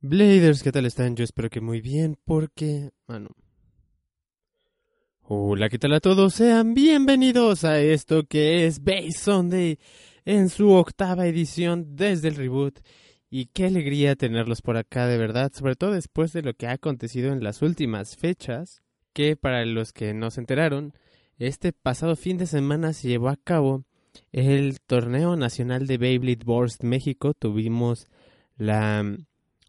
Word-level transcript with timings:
Bladers, 0.00 0.62
¿qué 0.62 0.70
tal 0.70 0.86
están? 0.86 1.16
Yo 1.16 1.24
espero 1.24 1.50
que 1.50 1.60
muy 1.60 1.80
bien, 1.80 2.16
porque... 2.24 2.90
Bueno. 3.08 3.30
Hola, 5.22 5.68
¿qué 5.68 5.76
tal 5.80 5.92
a 5.92 5.98
todos? 5.98 6.34
Sean 6.34 6.72
bienvenidos 6.72 7.64
a 7.64 7.80
esto 7.80 8.22
que 8.22 8.64
es 8.64 8.84
Base 8.84 9.10
Sunday 9.10 9.80
en 10.24 10.50
su 10.50 10.70
octava 10.70 11.26
edición 11.26 11.96
desde 11.96 12.28
el 12.28 12.36
reboot. 12.36 12.78
Y 13.28 13.46
qué 13.46 13.66
alegría 13.66 14.14
tenerlos 14.14 14.62
por 14.62 14.76
acá, 14.76 15.08
de 15.08 15.18
verdad, 15.18 15.50
sobre 15.52 15.74
todo 15.74 15.90
después 15.90 16.32
de 16.32 16.42
lo 16.42 16.54
que 16.54 16.68
ha 16.68 16.72
acontecido 16.74 17.32
en 17.32 17.42
las 17.42 17.60
últimas 17.60 18.16
fechas, 18.16 18.84
que 19.12 19.34
para 19.34 19.66
los 19.66 19.92
que 19.92 20.14
no 20.14 20.30
se 20.30 20.38
enteraron, 20.38 20.92
este 21.40 21.72
pasado 21.72 22.14
fin 22.14 22.38
de 22.38 22.46
semana 22.46 22.92
se 22.92 23.08
llevó 23.08 23.30
a 23.30 23.36
cabo 23.36 23.84
el 24.30 24.80
torneo 24.80 25.34
nacional 25.34 25.88
de 25.88 25.98
Beyblade 25.98 26.44
Burst 26.44 26.84
México. 26.84 27.34
Tuvimos 27.34 28.06
la 28.56 29.04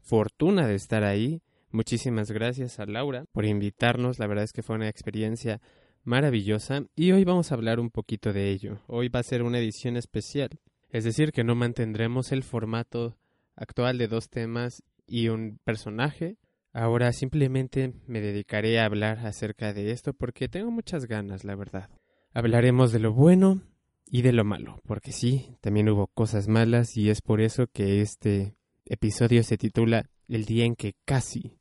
fortuna 0.10 0.66
de 0.66 0.74
estar 0.74 1.04
ahí. 1.04 1.44
Muchísimas 1.70 2.32
gracias 2.32 2.80
a 2.80 2.88
Laura 2.88 3.26
por 3.32 3.46
invitarnos. 3.46 4.18
La 4.18 4.26
verdad 4.26 4.44
es 4.44 4.54
que 4.54 4.64
fue 4.64 4.76
una 4.76 4.90
experiencia 4.90 5.62
maravillosa 6.04 6.84
y 6.96 7.12
hoy 7.12 7.26
vamos 7.26 7.52
a 7.52 7.56
hablar 7.56 7.80
un 7.80 7.92
poquito 7.92 8.34
de 8.34 8.50
ello. 8.50 8.80
Hoy 8.88 9.10
va 9.10 9.20
a 9.20 9.24
ser 9.24 9.44
una 9.44 9.60
edición 9.60 9.98
especial, 9.98 10.50
es 10.90 11.04
decir, 11.04 11.32
que 11.32 11.44
no 11.44 11.54
mantendremos 11.54 12.32
el 12.32 12.42
formato 12.42 13.18
actual 13.56 14.00
de 14.00 14.08
dos 14.08 14.32
temas 14.32 14.82
y 15.06 15.28
un 15.28 15.60
personaje. 15.64 16.38
Ahora 16.74 17.14
simplemente 17.14 17.94
me 18.08 18.20
dedicaré 18.20 18.80
a 18.80 18.86
hablar 18.86 19.20
acerca 19.28 19.74
de 19.74 19.92
esto 19.92 20.14
porque 20.14 20.50
tengo 20.50 20.72
muchas 20.72 21.06
ganas, 21.06 21.44
la 21.44 21.54
verdad. 21.54 21.88
Hablaremos 22.34 22.92
de 22.92 22.98
lo 22.98 23.14
bueno 23.14 23.62
y 24.08 24.24
de 24.24 24.34
lo 24.34 24.44
malo, 24.44 24.82
porque 24.88 25.12
sí, 25.12 25.56
también 25.62 25.88
hubo 25.88 26.08
cosas 26.08 26.48
malas 26.48 26.98
y 26.98 27.12
es 27.12 27.22
por 27.22 27.42
eso 27.42 27.68
que 27.68 28.02
este 28.02 28.56
episodio 28.90 29.44
se 29.44 29.58
titula 29.58 30.10
El 30.28 30.46
día 30.46 30.66
en 30.66 30.76
que 30.76 30.96
casi 31.06 31.60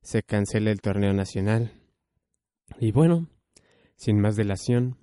se 0.00 0.22
cancela 0.22 0.70
el 0.70 0.80
torneo 0.80 1.12
nacional. 1.12 1.72
Y 2.78 2.92
bueno, 2.92 3.28
sin 3.96 4.20
más 4.20 4.36
dilación, 4.36 4.96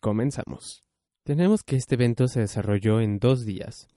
comenzamos. 0.00 0.82
Tenemos 1.24 1.62
que 1.64 1.76
este 1.76 1.94
evento 1.94 2.28
se 2.28 2.40
desarrolló 2.40 3.00
en 3.00 3.18
dos 3.18 3.46
días, 3.46 3.88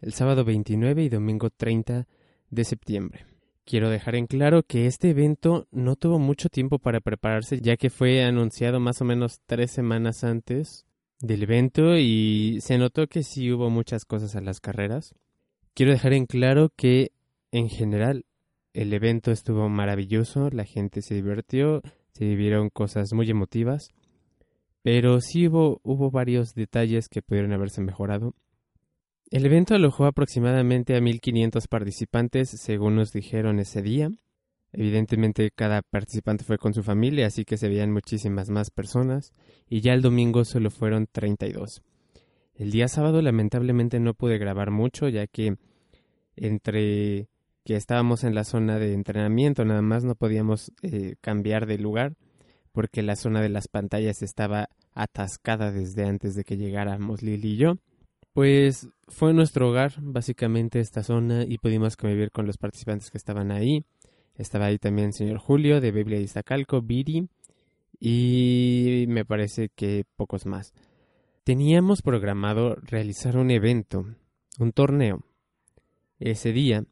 el 0.00 0.12
sábado 0.12 0.44
29 0.44 1.02
y 1.02 1.08
domingo 1.08 1.50
30 1.50 2.06
de 2.50 2.64
septiembre. 2.64 3.26
Quiero 3.64 3.90
dejar 3.90 4.14
en 4.14 4.26
claro 4.26 4.62
que 4.62 4.86
este 4.86 5.10
evento 5.10 5.66
no 5.72 5.96
tuvo 5.96 6.18
mucho 6.18 6.48
tiempo 6.48 6.78
para 6.78 7.00
prepararse 7.00 7.60
ya 7.60 7.76
que 7.76 7.90
fue 7.90 8.24
anunciado 8.24 8.80
más 8.80 9.02
o 9.02 9.04
menos 9.04 9.40
tres 9.44 9.72
semanas 9.72 10.24
antes 10.24 10.86
del 11.20 11.42
evento 11.42 11.98
y 11.98 12.60
se 12.62 12.78
notó 12.78 13.08
que 13.08 13.24
sí 13.24 13.52
hubo 13.52 13.68
muchas 13.68 14.04
cosas 14.04 14.36
a 14.36 14.40
las 14.40 14.60
carreras. 14.60 15.14
Quiero 15.78 15.92
dejar 15.92 16.12
en 16.12 16.26
claro 16.26 16.72
que 16.74 17.12
en 17.52 17.68
general 17.68 18.24
el 18.72 18.92
evento 18.92 19.30
estuvo 19.30 19.68
maravilloso, 19.68 20.50
la 20.50 20.64
gente 20.64 21.02
se 21.02 21.14
divirtió, 21.14 21.82
se 22.10 22.24
vivieron 22.24 22.68
cosas 22.68 23.12
muy 23.12 23.30
emotivas, 23.30 23.92
pero 24.82 25.20
sí 25.20 25.46
hubo, 25.46 25.80
hubo 25.84 26.10
varios 26.10 26.54
detalles 26.54 27.08
que 27.08 27.22
pudieron 27.22 27.52
haberse 27.52 27.80
mejorado. 27.80 28.34
El 29.30 29.46
evento 29.46 29.76
alojó 29.76 30.06
aproximadamente 30.06 30.96
a 30.96 31.00
1500 31.00 31.68
participantes, 31.68 32.50
según 32.50 32.96
nos 32.96 33.12
dijeron 33.12 33.60
ese 33.60 33.80
día. 33.80 34.10
Evidentemente 34.72 35.52
cada 35.54 35.82
participante 35.82 36.42
fue 36.42 36.58
con 36.58 36.74
su 36.74 36.82
familia, 36.82 37.28
así 37.28 37.44
que 37.44 37.56
se 37.56 37.68
veían 37.68 37.92
muchísimas 37.92 38.50
más 38.50 38.72
personas, 38.72 39.32
y 39.68 39.80
ya 39.80 39.92
el 39.92 40.02
domingo 40.02 40.44
solo 40.44 40.72
fueron 40.72 41.06
32. 41.06 41.84
El 42.56 42.72
día 42.72 42.88
sábado 42.88 43.22
lamentablemente 43.22 44.00
no 44.00 44.14
pude 44.14 44.38
grabar 44.38 44.72
mucho, 44.72 45.08
ya 45.08 45.28
que 45.28 45.56
entre 46.40 47.28
que 47.64 47.76
estábamos 47.76 48.24
en 48.24 48.34
la 48.34 48.44
zona 48.44 48.78
de 48.78 48.94
entrenamiento, 48.94 49.64
nada 49.64 49.82
más 49.82 50.04
no 50.04 50.14
podíamos 50.14 50.72
eh, 50.82 51.16
cambiar 51.20 51.66
de 51.66 51.78
lugar 51.78 52.14
porque 52.72 53.02
la 53.02 53.16
zona 53.16 53.40
de 53.40 53.48
las 53.48 53.68
pantallas 53.68 54.22
estaba 54.22 54.68
atascada 54.94 55.72
desde 55.72 56.04
antes 56.04 56.34
de 56.34 56.44
que 56.44 56.56
llegáramos 56.56 57.22
Lili 57.22 57.54
y 57.54 57.56
yo. 57.56 57.74
Pues 58.32 58.88
fue 59.08 59.34
nuestro 59.34 59.68
hogar, 59.68 59.94
básicamente, 60.00 60.78
esta 60.78 61.02
zona 61.02 61.44
y 61.44 61.58
pudimos 61.58 61.96
convivir 61.96 62.30
con 62.30 62.46
los 62.46 62.56
participantes 62.56 63.10
que 63.10 63.18
estaban 63.18 63.50
ahí. 63.50 63.84
Estaba 64.36 64.66
ahí 64.66 64.78
también 64.78 65.08
el 65.08 65.14
señor 65.14 65.38
Julio 65.38 65.80
de 65.80 65.90
Biblia 65.90 66.20
Iztacalco, 66.20 66.80
Biri 66.80 67.28
y 67.98 69.06
me 69.08 69.24
parece 69.24 69.70
que 69.70 70.04
pocos 70.16 70.46
más. 70.46 70.72
Teníamos 71.42 72.02
programado 72.02 72.76
realizar 72.76 73.36
un 73.36 73.50
evento, 73.50 74.06
un 74.60 74.70
torneo, 74.72 75.24
ese 76.18 76.52
día 76.52 76.84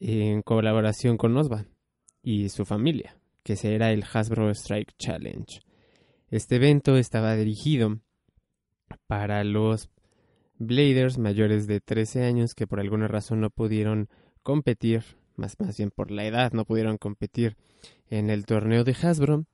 en 0.00 0.42
colaboración 0.42 1.16
con 1.16 1.36
Osva 1.36 1.66
y 2.22 2.48
su 2.48 2.64
familia, 2.64 3.16
que 3.42 3.56
será 3.56 3.92
el 3.92 4.04
Hasbro 4.04 4.50
Strike 4.50 4.94
Challenge. 4.98 5.60
Este 6.28 6.56
evento 6.56 6.96
estaba 6.96 7.36
dirigido 7.36 8.00
para 9.06 9.44
los 9.44 9.90
Bladers 10.58 11.18
mayores 11.18 11.66
de 11.66 11.80
13 11.80 12.24
años 12.24 12.54
que 12.54 12.66
por 12.66 12.80
alguna 12.80 13.08
razón 13.08 13.40
no 13.40 13.50
pudieron 13.50 14.08
competir, 14.42 15.02
más, 15.36 15.56
más 15.60 15.76
bien 15.76 15.90
por 15.90 16.10
la 16.10 16.24
edad 16.24 16.52
no 16.52 16.64
pudieron 16.64 16.98
competir 16.98 17.56
en 18.08 18.30
el 18.30 18.46
torneo 18.46 18.84
de 18.84 18.96
Hasbro 19.00 19.44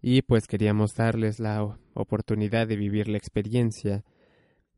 y 0.00 0.22
pues 0.22 0.46
queríamos 0.46 0.94
darles 0.94 1.40
la 1.40 1.78
oportunidad 1.94 2.68
de 2.68 2.76
vivir 2.76 3.08
la 3.08 3.18
experiencia 3.18 4.04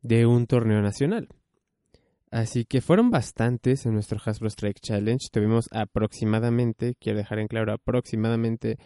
de 0.01 0.25
un 0.25 0.47
torneo 0.47 0.81
nacional. 0.81 1.27
Así 2.29 2.65
que 2.65 2.81
fueron 2.81 3.09
bastantes 3.09 3.85
en 3.85 3.93
nuestro 3.93 4.19
Hasbro 4.23 4.49
Strike 4.49 4.81
Challenge. 4.81 5.29
Tuvimos 5.31 5.69
aproximadamente, 5.71 6.95
quiero 6.99 7.17
dejar 7.17 7.39
en 7.39 7.47
claro, 7.47 7.71
aproximadamente 7.71 8.77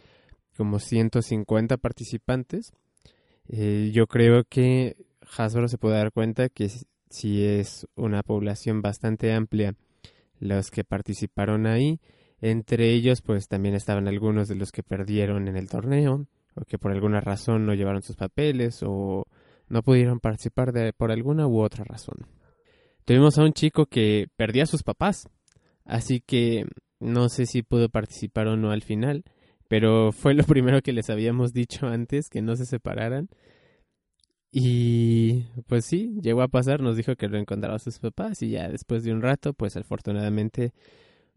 como 0.55 0.79
150 0.79 1.77
participantes. 1.77 2.71
Eh, 3.47 3.89
yo 3.93 4.07
creo 4.07 4.43
que 4.43 4.95
Hasbro 5.37 5.67
se 5.67 5.77
puede 5.77 5.97
dar 5.97 6.11
cuenta 6.11 6.49
que 6.49 6.69
si 7.09 7.43
es 7.43 7.87
una 7.95 8.21
población 8.21 8.81
bastante 8.81 9.33
amplia 9.33 9.75
los 10.39 10.71
que 10.71 10.83
participaron 10.83 11.67
ahí. 11.67 11.99
Entre 12.41 12.89
ellos, 12.91 13.21
pues 13.21 13.47
también 13.47 13.75
estaban 13.75 14.07
algunos 14.07 14.47
de 14.47 14.55
los 14.55 14.71
que 14.71 14.83
perdieron 14.83 15.47
en 15.47 15.55
el 15.55 15.69
torneo, 15.69 16.25
o 16.55 16.65
que 16.65 16.79
por 16.79 16.91
alguna 16.91 17.21
razón 17.21 17.65
no 17.65 17.75
llevaron 17.75 18.01
sus 18.01 18.15
papeles, 18.15 18.81
o 18.83 19.25
no 19.69 19.83
pudieron 19.83 20.19
participar 20.19 20.73
de, 20.73 20.91
por 20.93 21.11
alguna 21.11 21.47
u 21.47 21.61
otra 21.61 21.83
razón. 21.83 22.25
Tuvimos 23.11 23.37
a 23.37 23.43
un 23.43 23.51
chico 23.51 23.87
que 23.87 24.29
perdía 24.37 24.63
a 24.63 24.67
sus 24.67 24.83
papás, 24.83 25.27
así 25.83 26.21
que 26.21 26.65
no 27.01 27.27
sé 27.27 27.45
si 27.45 27.61
pudo 27.61 27.89
participar 27.89 28.47
o 28.47 28.55
no 28.55 28.71
al 28.71 28.83
final, 28.83 29.25
pero 29.67 30.13
fue 30.13 30.33
lo 30.33 30.43
primero 30.45 30.81
que 30.81 30.93
les 30.93 31.09
habíamos 31.09 31.51
dicho 31.51 31.87
antes, 31.87 32.29
que 32.29 32.41
no 32.41 32.55
se 32.55 32.65
separaran. 32.65 33.27
Y 34.49 35.43
pues 35.67 35.83
sí, 35.83 36.21
llegó 36.21 36.41
a 36.41 36.47
pasar, 36.47 36.79
nos 36.79 36.95
dijo 36.95 37.17
que 37.17 37.27
lo 37.27 37.37
encontraba 37.37 37.75
a 37.75 37.79
sus 37.79 37.99
papás 37.99 38.41
y 38.43 38.51
ya 38.51 38.69
después 38.69 39.03
de 39.03 39.11
un 39.11 39.21
rato, 39.21 39.51
pues 39.53 39.75
afortunadamente 39.75 40.71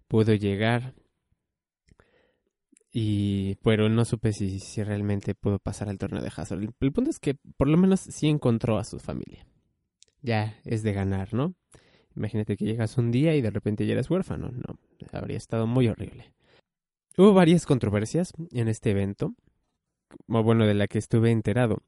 pudo 0.06 0.32
llegar. 0.32 0.94
Y 2.92 3.56
pero 3.64 3.88
no 3.88 4.04
supe 4.04 4.32
si, 4.32 4.60
si 4.60 4.84
realmente 4.84 5.34
pudo 5.34 5.58
pasar 5.58 5.88
al 5.88 5.98
torneo 5.98 6.22
de 6.22 6.30
Hazard. 6.36 6.62
el 6.62 6.92
punto 6.92 7.10
es 7.10 7.18
que 7.18 7.34
por 7.56 7.68
lo 7.68 7.76
menos 7.78 7.98
sí 7.98 8.28
encontró 8.28 8.78
a 8.78 8.84
su 8.84 9.00
familia 9.00 9.44
ya 10.24 10.58
es 10.64 10.82
de 10.82 10.92
ganar, 10.92 11.34
¿no? 11.34 11.54
Imagínate 12.16 12.56
que 12.56 12.64
llegas 12.64 12.96
un 12.96 13.10
día 13.10 13.36
y 13.36 13.42
de 13.42 13.50
repente 13.50 13.86
ya 13.86 13.92
eres 13.92 14.08
huérfano. 14.10 14.50
No, 14.50 14.78
habría 15.12 15.36
estado 15.36 15.66
muy 15.66 15.88
horrible. 15.88 16.32
Hubo 17.16 17.34
varias 17.34 17.66
controversias 17.66 18.32
en 18.52 18.68
este 18.68 18.90
evento. 18.90 19.34
Bueno, 20.26 20.66
de 20.66 20.74
la 20.74 20.88
que 20.88 20.98
estuve 20.98 21.30
enterado. 21.30 21.82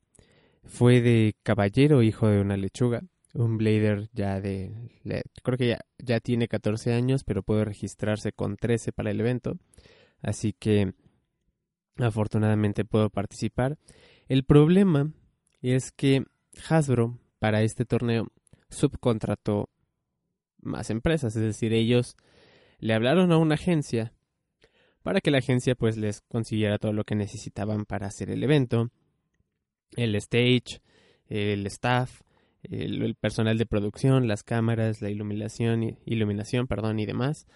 Fue 0.65 1.01
de 1.01 1.35
Caballero, 1.43 2.03
hijo 2.03 2.29
de 2.29 2.41
una 2.41 2.57
lechuga. 2.57 3.03
Un 3.33 3.57
blader 3.57 4.09
ya 4.13 4.41
de... 4.41 4.91
Creo 5.43 5.59
que 5.59 5.69
ya, 5.69 5.79
ya 5.99 6.21
tiene 6.21 6.49
14 6.49 6.93
años, 6.93 7.25
pero 7.25 7.43
puede 7.43 7.65
registrarse 7.65 8.33
con 8.33 8.57
13 8.57 8.93
para 8.93 9.11
el 9.11 9.21
evento. 9.21 9.59
Así 10.21 10.53
que 10.53 10.93
afortunadamente 11.97 12.85
puedo 12.85 13.11
participar. 13.11 13.79
El 14.29 14.45
problema 14.45 15.13
es 15.63 15.93
que 15.93 16.25
Hasbro 16.69 17.19
para 17.47 17.63
este 17.63 17.85
torneo 17.85 18.27
subcontrató 18.71 19.71
más 20.61 20.91
empresas, 20.91 21.37
es 21.37 21.43
decir, 21.43 21.73
ellos 21.73 22.17
le 22.81 22.93
hablaron 22.93 23.31
a 23.31 23.39
una 23.39 23.55
agencia 23.55 24.13
para 25.05 25.21
que 25.21 25.31
la 25.31 25.39
agencia 25.39 25.77
pues 25.77 25.97
les 25.97 26.23
consiguiera 26.23 26.79
todo 26.79 26.93
lo 26.93 27.05
que 27.05 27.15
necesitaban 27.15 27.85
para 27.85 28.09
hacer 28.09 28.31
el 28.31 28.43
evento, 28.43 28.91
el 29.95 30.17
stage, 30.17 30.81
el 31.29 31.65
staff, 31.69 32.23
el, 32.65 33.15
personal 33.15 33.59
de 33.59 33.67
producción, 33.67 34.27
las 34.27 34.43
cámaras, 34.43 35.01
la 35.01 35.11
iluminación, 35.11 36.01
iluminación, 36.05 36.67
perdón, 36.67 36.99
y 36.99 37.07
demás. 37.07 37.47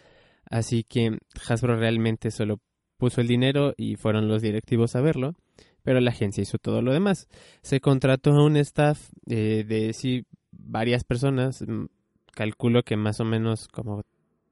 Así 0.49 0.85
que 0.85 1.19
Hasbro 1.49 1.75
realmente 1.75 2.31
solo 2.31 2.61
puso 2.97 3.21
el 3.21 3.27
dinero 3.27 3.75
y 3.77 3.97
fueron 3.97 4.29
los 4.29 4.41
directivos 4.41 4.95
a 4.95 5.01
verlo 5.01 5.35
pero 5.83 6.01
la 6.01 6.11
agencia 6.11 6.43
hizo 6.43 6.59
todo 6.59 6.83
lo 6.83 6.93
demás. 6.93 7.29
Se 7.63 7.81
contrató 7.81 8.33
a 8.33 8.45
un 8.45 8.57
staff 8.57 9.11
eh, 9.29 9.65
de 9.67 9.93
sí, 9.93 10.25
varias 10.53 11.05
personas, 11.05 11.63
mm, 11.63 11.87
calculo 12.33 12.83
que 12.83 12.97
más 12.97 13.21
o 13.21 13.25
menos 13.25 13.69
como 13.69 14.03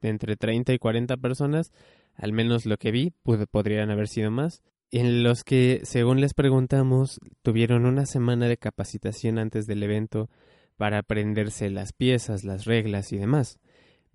entre 0.02 0.36
30 0.36 0.72
y 0.72 0.78
40 0.78 1.16
personas, 1.16 1.72
al 2.14 2.32
menos 2.32 2.66
lo 2.66 2.76
que 2.76 2.90
vi, 2.90 3.12
podrían 3.50 3.90
haber 3.90 4.08
sido 4.08 4.30
más, 4.30 4.62
en 4.90 5.22
los 5.22 5.44
que, 5.44 5.80
según 5.84 6.20
les 6.20 6.34
preguntamos, 6.34 7.20
tuvieron 7.42 7.84
una 7.84 8.06
semana 8.06 8.48
de 8.48 8.56
capacitación 8.56 9.38
antes 9.38 9.66
del 9.66 9.82
evento 9.82 10.30
para 10.76 10.98
aprenderse 10.98 11.68
las 11.68 11.92
piezas, 11.92 12.44
las 12.44 12.64
reglas 12.64 13.12
y 13.12 13.18
demás. 13.18 13.58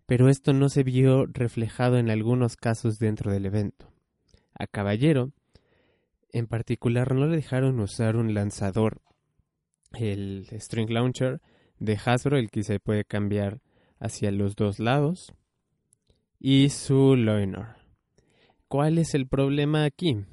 Pero 0.08 0.30
esto 0.30 0.52
no 0.52 0.70
se 0.70 0.84
vio 0.84 1.26
reflejado 1.28 1.98
en 1.98 2.10
algunos 2.10 2.56
casos 2.56 2.98
dentro 2.98 3.32
del 3.32 3.46
evento. 3.46 3.92
A 4.58 4.66
Caballero, 4.66 5.32
en 6.34 6.48
particular, 6.48 7.14
no 7.14 7.28
le 7.28 7.36
dejaron 7.36 7.80
usar 7.80 8.18
un 8.18 8.34
lanzador, 8.34 9.02
el 9.94 10.48
String 10.52 10.90
Launcher 10.90 11.42
de 11.80 11.98
Hasbro, 12.04 12.38
el 12.38 12.50
que 12.50 12.64
se 12.64 12.80
puede 12.80 13.06
cambiar 13.06 13.62
hacia 14.00 14.32
los 14.32 14.56
dos 14.56 14.80
lados, 14.80 15.32
y 16.40 16.70
su 16.70 17.16
Loinor. 17.16 17.78
¿Cuál 18.68 18.98
es 18.98 19.14
el 19.14 19.28
problema 19.28 19.86
aquí? 19.86 20.26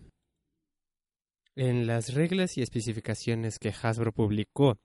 En 1.55 1.87
las 1.87 2.15
reglas 2.15 2.57
y 2.57 2.63
especificaciones 2.63 3.59
que 3.59 3.73
Hasbro 3.83 4.13
publicó 4.13 4.79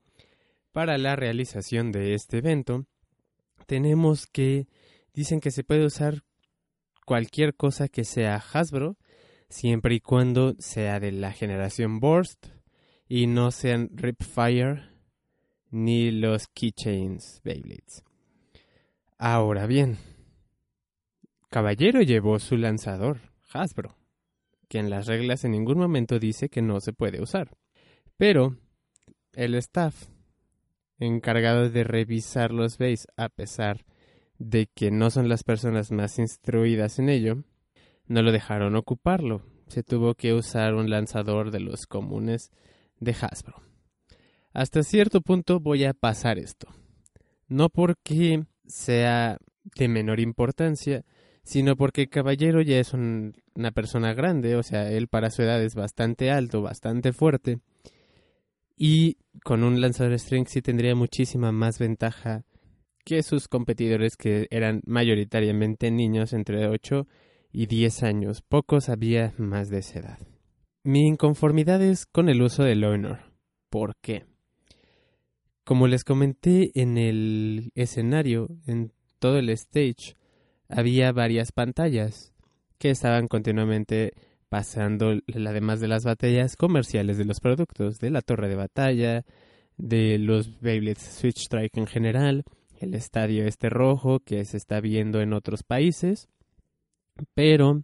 para 0.72 0.98
la 0.98 1.16
realización 1.16 1.90
de 1.90 2.12
este 2.12 2.38
evento, 2.38 2.84
tenemos 3.66 4.26
que 4.26 4.68
dicen 5.14 5.40
que 5.40 5.50
se 5.50 5.64
puede 5.64 5.86
usar 5.86 6.24
cualquier 7.06 7.54
cosa 7.54 7.88
que 7.88 8.04
sea 8.04 8.36
Hasbro, 8.36 8.98
siempre 9.48 9.94
y 9.94 10.00
cuando 10.00 10.54
sea 10.58 11.00
de 11.00 11.12
la 11.12 11.32
generación 11.32 12.00
Burst 12.00 12.46
y 13.08 13.26
no 13.26 13.50
sean 13.50 13.90
Ripfire 13.92 14.90
ni 15.70 16.10
los 16.10 16.48
Keychains 16.48 17.40
Beyblades. 17.44 18.04
Ahora 19.18 19.66
bien, 19.66 19.98
Caballero 21.48 22.02
llevó 22.02 22.38
su 22.38 22.56
lanzador, 22.56 23.20
Hasbro, 23.52 23.96
que 24.68 24.78
en 24.78 24.90
las 24.90 25.06
reglas 25.06 25.44
en 25.44 25.52
ningún 25.52 25.78
momento 25.78 26.18
dice 26.18 26.48
que 26.48 26.62
no 26.62 26.80
se 26.80 26.92
puede 26.92 27.22
usar. 27.22 27.56
Pero 28.16 28.56
el 29.32 29.54
staff 29.54 30.08
encargado 30.98 31.70
de 31.70 31.84
revisar 31.84 32.50
los 32.52 32.78
bays 32.78 33.06
a 33.16 33.28
pesar 33.28 33.84
de 34.38 34.66
que 34.66 34.90
no 34.90 35.10
son 35.10 35.28
las 35.28 35.44
personas 35.44 35.92
más 35.92 36.18
instruidas 36.18 36.98
en 36.98 37.08
ello, 37.08 37.44
no 38.08 38.22
lo 38.22 38.32
dejaron 38.32 38.76
ocuparlo. 38.76 39.42
Se 39.68 39.82
tuvo 39.82 40.14
que 40.14 40.32
usar 40.32 40.74
un 40.74 40.90
lanzador 40.90 41.50
de 41.50 41.60
los 41.60 41.86
comunes 41.86 42.50
de 43.00 43.14
Hasbro. 43.20 43.62
Hasta 44.52 44.82
cierto 44.82 45.20
punto 45.20 45.60
voy 45.60 45.84
a 45.84 45.92
pasar 45.92 46.38
esto. 46.38 46.68
No 47.48 47.68
porque 47.68 48.44
sea 48.66 49.38
de 49.76 49.88
menor 49.88 50.20
importancia, 50.20 51.04
sino 51.42 51.76
porque 51.76 52.08
Caballero 52.08 52.60
ya 52.62 52.78
es 52.78 52.92
una 52.92 53.70
persona 53.72 54.14
grande, 54.14 54.56
o 54.56 54.62
sea, 54.62 54.90
él 54.90 55.08
para 55.08 55.30
su 55.30 55.42
edad 55.42 55.62
es 55.62 55.74
bastante 55.74 56.30
alto, 56.30 56.62
bastante 56.62 57.12
fuerte, 57.12 57.60
y 58.76 59.16
con 59.44 59.62
un 59.62 59.80
lanzador 59.80 60.18
string 60.18 60.46
sí 60.46 60.60
tendría 60.60 60.94
muchísima 60.94 61.52
más 61.52 61.78
ventaja 61.78 62.44
que 63.04 63.22
sus 63.22 63.46
competidores 63.46 64.16
que 64.16 64.48
eran 64.50 64.82
mayoritariamente 64.84 65.90
niños 65.90 66.32
entre 66.32 66.66
8 66.66 67.06
y 67.56 67.64
10 67.64 68.02
años. 68.02 68.42
Pocos 68.42 68.90
había 68.90 69.32
más 69.38 69.70
de 69.70 69.78
esa 69.78 70.00
edad. 70.00 70.18
Mi 70.84 71.06
inconformidad 71.06 71.80
es 71.82 72.04
con 72.04 72.28
el 72.28 72.42
uso 72.42 72.64
del 72.64 72.84
Honor. 72.84 73.32
¿Por 73.70 73.96
qué? 74.02 74.26
Como 75.64 75.88
les 75.88 76.04
comenté 76.04 76.70
en 76.78 76.98
el 76.98 77.72
escenario, 77.74 78.48
en 78.66 78.92
todo 79.18 79.38
el 79.38 79.48
stage, 79.48 80.16
había 80.68 81.12
varias 81.12 81.50
pantallas 81.50 82.34
que 82.76 82.90
estaban 82.90 83.26
continuamente 83.26 84.12
pasando, 84.50 85.14
además 85.34 85.80
de 85.80 85.88
las 85.88 86.04
batallas 86.04 86.56
comerciales 86.56 87.16
de 87.16 87.24
los 87.24 87.40
productos, 87.40 87.98
de 88.00 88.10
la 88.10 88.20
torre 88.20 88.50
de 88.50 88.56
batalla, 88.56 89.24
de 89.78 90.18
los 90.18 90.60
Beyblades 90.60 90.98
Switch 90.98 91.38
Strike 91.38 91.78
en 91.78 91.86
general, 91.86 92.44
el 92.80 92.94
estadio 92.94 93.46
este 93.46 93.70
rojo 93.70 94.20
que 94.20 94.44
se 94.44 94.58
está 94.58 94.82
viendo 94.82 95.22
en 95.22 95.32
otros 95.32 95.62
países, 95.62 96.28
pero 97.34 97.82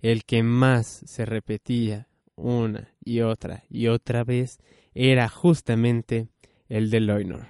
el 0.00 0.24
que 0.24 0.42
más 0.42 1.02
se 1.06 1.24
repetía 1.24 2.08
una 2.36 2.94
y 3.04 3.20
otra 3.20 3.64
y 3.68 3.88
otra 3.88 4.24
vez 4.24 4.58
era 4.94 5.28
justamente 5.28 6.28
el 6.68 6.90
de 6.90 7.00
Loinor. 7.00 7.48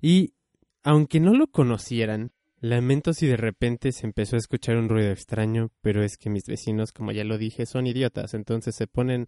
Y 0.00 0.34
aunque 0.82 1.20
no 1.20 1.34
lo 1.34 1.46
conocieran, 1.46 2.32
lamento 2.60 3.12
si 3.12 3.26
de 3.26 3.36
repente 3.36 3.92
se 3.92 4.06
empezó 4.06 4.36
a 4.36 4.38
escuchar 4.38 4.76
un 4.76 4.88
ruido 4.88 5.10
extraño, 5.10 5.70
pero 5.80 6.02
es 6.02 6.16
que 6.16 6.30
mis 6.30 6.44
vecinos, 6.46 6.92
como 6.92 7.12
ya 7.12 7.24
lo 7.24 7.38
dije, 7.38 7.66
son 7.66 7.86
idiotas, 7.86 8.34
entonces 8.34 8.74
se 8.74 8.86
ponen 8.86 9.26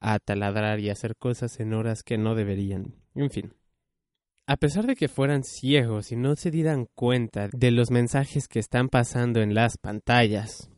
a 0.00 0.18
taladrar 0.18 0.80
y 0.80 0.90
hacer 0.90 1.16
cosas 1.16 1.60
en 1.60 1.72
horas 1.74 2.02
que 2.02 2.18
no 2.18 2.34
deberían. 2.34 2.94
En 3.14 3.30
fin. 3.30 3.54
A 4.46 4.58
pesar 4.58 4.86
de 4.86 4.94
que 4.94 5.08
fueran 5.08 5.42
ciegos 5.42 6.12
y 6.12 6.16
no 6.16 6.36
se 6.36 6.50
dieran 6.50 6.86
cuenta 6.94 7.48
de 7.50 7.70
los 7.70 7.90
mensajes 7.90 8.46
que 8.46 8.58
están 8.58 8.90
pasando 8.90 9.40
en 9.40 9.54
las 9.54 9.78
pantallas, 9.78 10.68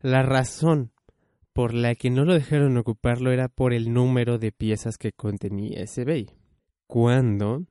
la 0.00 0.22
razón 0.22 0.90
por 1.52 1.74
la 1.74 1.94
que 1.94 2.10
no 2.10 2.24
lo 2.24 2.34
dejaron 2.34 2.76
ocuparlo 2.76 3.30
era 3.30 3.48
por 3.48 3.72
el 3.72 3.92
número 3.92 4.38
de 4.38 4.50
piezas 4.50 4.98
que 4.98 5.12
contenía 5.12 5.82
ese 5.82 6.04
bay. 6.04 6.30
Cuando 6.88 7.66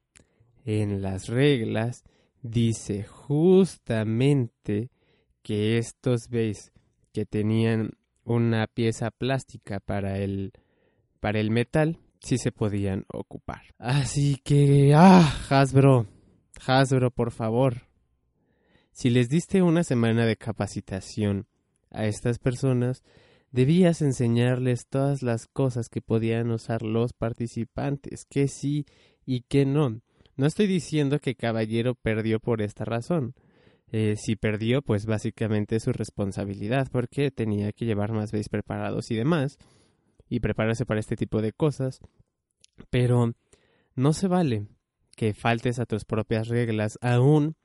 en 0.63 1.01
las 1.01 1.27
reglas 1.27 2.03
dice 2.41 3.03
justamente 3.03 4.91
que 5.41 5.77
estos 5.77 6.29
bays 6.29 6.71
que 7.11 7.25
tenían 7.25 7.91
una 8.23 8.65
pieza 8.67 9.11
plástica 9.11 9.81
para 9.81 10.19
el 10.19 10.53
para 11.19 11.39
el 11.39 11.51
metal 11.51 11.97
sí 12.21 12.37
se 12.37 12.51
podían 12.51 13.05
ocupar. 13.11 13.61
Así 13.77 14.37
que, 14.43 14.93
ah, 14.95 15.33
Hasbro, 15.49 16.07
Hasbro, 16.65 17.11
por 17.11 17.31
favor. 17.31 17.87
Si 18.91 19.09
les 19.09 19.29
diste 19.29 19.61
una 19.61 19.83
semana 19.83 20.25
de 20.25 20.37
capacitación 20.37 21.47
a 21.89 22.05
estas 22.05 22.39
personas, 22.39 23.03
debías 23.51 24.01
enseñarles 24.01 24.87
todas 24.87 25.23
las 25.23 25.47
cosas 25.47 25.89
que 25.89 26.01
podían 26.01 26.51
usar 26.51 26.83
los 26.83 27.13
participantes, 27.13 28.25
que 28.25 28.47
sí 28.47 28.85
y 29.25 29.41
que 29.41 29.65
no. 29.65 30.01
No 30.35 30.45
estoy 30.45 30.67
diciendo 30.67 31.19
que 31.19 31.35
Caballero 31.35 31.95
perdió 31.95 32.39
por 32.39 32.61
esta 32.61 32.85
razón. 32.85 33.33
Eh, 33.91 34.15
si 34.17 34.37
perdió, 34.37 34.81
pues 34.81 35.05
básicamente 35.05 35.79
su 35.79 35.91
responsabilidad, 35.91 36.87
porque 36.91 37.29
tenía 37.29 37.73
que 37.73 37.85
llevar 37.85 38.13
más 38.13 38.31
veces 38.31 38.47
preparados 38.47 39.11
y 39.11 39.15
demás 39.15 39.57
y 40.31 40.39
prepararse 40.39 40.85
para 40.85 41.01
este 41.01 41.17
tipo 41.17 41.41
de 41.41 41.51
cosas, 41.51 41.99
pero 42.89 43.33
no 43.95 44.13
se 44.13 44.29
vale 44.29 44.65
que 45.17 45.33
faltes 45.33 45.77
a 45.77 45.85
tus 45.85 46.05
propias 46.05 46.47
reglas, 46.47 46.97
aun 47.01 47.57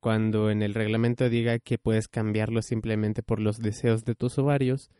cuando 0.00 0.50
en 0.50 0.62
el 0.62 0.72
reglamento 0.72 1.28
diga 1.28 1.58
que 1.58 1.76
puedes 1.76 2.08
cambiarlo 2.08 2.62
simplemente 2.62 3.22
por 3.22 3.40
los 3.40 3.58
deseos 3.58 4.06
de 4.06 4.14
tus 4.14 4.38
ovarios, 4.38 4.90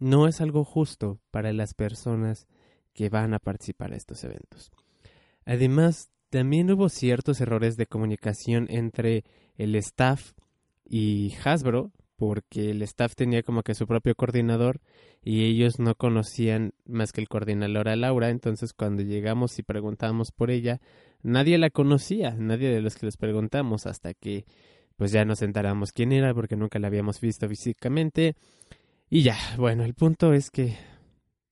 no 0.00 0.26
es 0.26 0.40
algo 0.40 0.64
justo 0.64 1.20
para 1.30 1.52
las 1.52 1.72
personas 1.72 2.48
que 2.92 3.10
van 3.10 3.32
a 3.32 3.38
participar 3.38 3.92
a 3.92 3.96
estos 3.96 4.24
eventos. 4.24 4.72
Además, 5.44 6.10
también 6.30 6.68
hubo 6.72 6.88
ciertos 6.88 7.40
errores 7.40 7.76
de 7.76 7.86
comunicación 7.86 8.66
entre 8.70 9.22
el 9.54 9.76
staff 9.76 10.32
y 10.84 11.32
Hasbro 11.44 11.92
porque 12.16 12.70
el 12.70 12.82
staff 12.82 13.14
tenía 13.14 13.42
como 13.42 13.62
que 13.62 13.74
su 13.74 13.86
propio 13.86 14.14
coordinador 14.14 14.80
y 15.22 15.44
ellos 15.44 15.78
no 15.78 15.94
conocían 15.94 16.72
más 16.84 17.12
que 17.12 17.20
el 17.20 17.28
coordinador 17.28 17.88
a 17.88 17.96
Laura, 17.96 18.30
entonces 18.30 18.72
cuando 18.72 19.02
llegamos 19.02 19.58
y 19.58 19.62
preguntamos 19.62 20.32
por 20.32 20.50
ella, 20.50 20.80
nadie 21.22 21.58
la 21.58 21.70
conocía, 21.70 22.34
nadie 22.38 22.68
de 22.70 22.80
los 22.80 22.96
que 22.96 23.06
les 23.06 23.16
preguntamos 23.16 23.86
hasta 23.86 24.14
que 24.14 24.44
pues 24.96 25.12
ya 25.12 25.24
nos 25.24 25.42
enteramos 25.42 25.92
quién 25.92 26.12
era 26.12 26.32
porque 26.34 26.56
nunca 26.56 26.78
la 26.78 26.88
habíamos 26.88 27.20
visto 27.20 27.48
físicamente 27.48 28.34
y 29.08 29.22
ya, 29.22 29.36
bueno, 29.56 29.84
el 29.84 29.94
punto 29.94 30.32
es 30.32 30.50
que 30.50 30.76